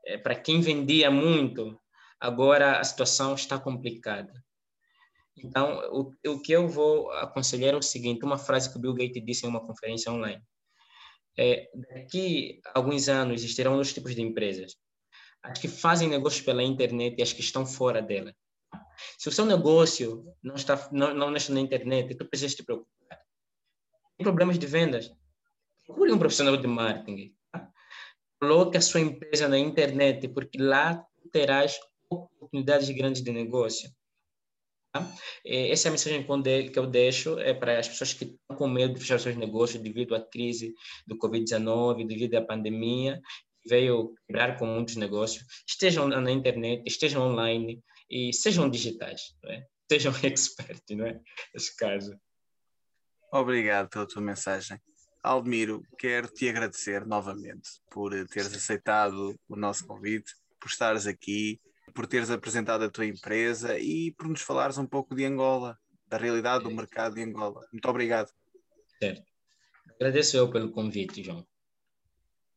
é, 0.06 0.18
para 0.18 0.34
quem 0.34 0.60
vendia 0.60 1.10
muito, 1.10 1.78
agora 2.20 2.78
a 2.78 2.84
situação 2.84 3.34
está 3.34 3.58
complicada. 3.58 4.32
Então, 5.36 5.80
o, 5.90 6.12
o 6.30 6.40
que 6.40 6.52
eu 6.52 6.68
vou 6.68 7.10
aconselhar 7.12 7.74
é 7.74 7.76
o 7.76 7.82
seguinte: 7.82 8.24
uma 8.24 8.38
frase 8.38 8.70
que 8.70 8.78
o 8.78 8.80
Bill 8.80 8.94
Gates 8.94 9.24
disse 9.24 9.46
em 9.46 9.48
uma 9.48 9.66
conferência 9.66 10.12
online. 10.12 10.42
é, 11.38 11.70
daqui 11.94 12.60
a 12.66 12.78
alguns 12.78 13.08
anos 13.08 13.42
existirão 13.42 13.76
dois 13.76 13.92
tipos 13.92 14.14
de 14.14 14.22
empresas. 14.22 14.76
As 15.42 15.58
que 15.58 15.68
fazem 15.68 16.08
negócios 16.08 16.44
pela 16.44 16.62
internet 16.62 17.18
e 17.18 17.22
as 17.22 17.32
que 17.32 17.40
estão 17.40 17.66
fora 17.66 18.02
dela. 18.02 18.34
Se 19.18 19.28
o 19.28 19.32
seu 19.32 19.44
negócio 19.44 20.24
não 20.42 20.54
está, 20.54 20.88
não, 20.92 21.14
não 21.14 21.34
está 21.34 21.52
na 21.52 21.60
internet, 21.60 22.14
tu 22.14 22.26
precisas 22.26 22.54
te 22.54 22.62
preocupar. 22.62 23.18
Tem 24.16 24.24
problemas 24.24 24.58
de 24.58 24.66
vendas? 24.66 25.10
Procure 25.86 26.12
um 26.12 26.18
profissional 26.18 26.56
de 26.56 26.66
marketing. 26.66 27.34
Coloque 28.42 28.76
a 28.76 28.80
sua 28.80 28.98
empresa 28.98 29.46
na 29.46 29.56
internet, 29.56 30.26
porque 30.26 30.58
lá 30.58 31.06
terás 31.30 31.78
oportunidades 32.10 32.90
grandes 32.90 33.22
de 33.22 33.30
negócio. 33.30 33.88
Tá? 34.92 35.08
Essa 35.46 35.86
é 35.86 35.88
a 35.88 35.92
mensagem 35.92 36.26
que 36.72 36.76
eu 36.76 36.88
deixo 36.88 37.38
é 37.38 37.54
para 37.54 37.78
as 37.78 37.86
pessoas 37.86 38.12
que 38.12 38.24
estão 38.24 38.56
com 38.56 38.66
medo 38.66 38.94
de 38.94 39.00
fechar 39.00 39.20
seus 39.20 39.36
negócios 39.36 39.80
devido 39.80 40.16
à 40.16 40.20
crise 40.20 40.74
do 41.06 41.16
Covid-19, 41.16 42.04
devido 42.04 42.34
à 42.34 42.42
pandemia, 42.42 43.22
que 43.62 43.68
veio 43.68 44.12
quebrar 44.26 44.58
com 44.58 44.66
muitos 44.66 44.96
negócios. 44.96 45.46
Estejam 45.64 46.08
na 46.08 46.32
internet, 46.32 46.82
estejam 46.84 47.22
online 47.22 47.80
e 48.10 48.32
sejam 48.32 48.68
digitais, 48.68 49.36
é? 49.46 49.64
sejam 49.88 50.12
experts, 50.20 50.96
não 50.96 51.06
é? 51.06 51.20
Nesse 51.54 51.76
caso. 51.76 52.18
Obrigado 53.32 53.88
pela 53.88 54.08
tua 54.08 54.20
mensagem. 54.20 54.80
Aldemiro, 55.22 55.82
quero 55.98 56.28
te 56.28 56.48
agradecer 56.48 57.06
novamente 57.06 57.70
por 57.90 58.10
teres 58.28 58.54
aceitado 58.54 59.38
o 59.48 59.56
nosso 59.56 59.86
convite, 59.86 60.32
por 60.60 60.68
estares 60.68 61.06
aqui 61.06 61.60
por 61.92 62.06
teres 62.06 62.30
apresentado 62.30 62.84
a 62.84 62.90
tua 62.90 63.06
empresa 63.06 63.78
e 63.78 64.12
por 64.12 64.28
nos 64.28 64.42
falares 64.42 64.78
um 64.78 64.86
pouco 64.86 65.14
de 65.14 65.24
Angola, 65.24 65.78
da 66.06 66.16
realidade 66.16 66.64
do 66.64 66.70
mercado 66.70 67.14
de 67.14 67.22
Angola. 67.22 67.66
Muito 67.72 67.88
obrigado. 67.88 68.30
Certo. 68.98 69.22
Agradeço 69.94 70.36
eu 70.36 70.50
pelo 70.50 70.70
convite, 70.70 71.22
João. 71.22 71.46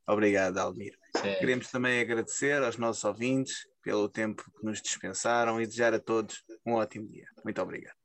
Obrigado, 0.08 0.58
Almir. 0.58 0.98
Queremos 1.40 1.70
também 1.70 2.00
agradecer 2.00 2.62
aos 2.62 2.78
nossos 2.78 3.04
ouvintes 3.04 3.68
pelo 3.82 4.08
tempo 4.08 4.44
que 4.44 4.66
nos 4.66 4.82
dispensaram 4.82 5.60
e 5.60 5.66
desejar 5.66 5.94
a 5.94 6.00
todos 6.00 6.44
um 6.66 6.74
ótimo 6.74 7.08
dia. 7.08 7.28
Muito 7.44 7.62
obrigado. 7.62 8.05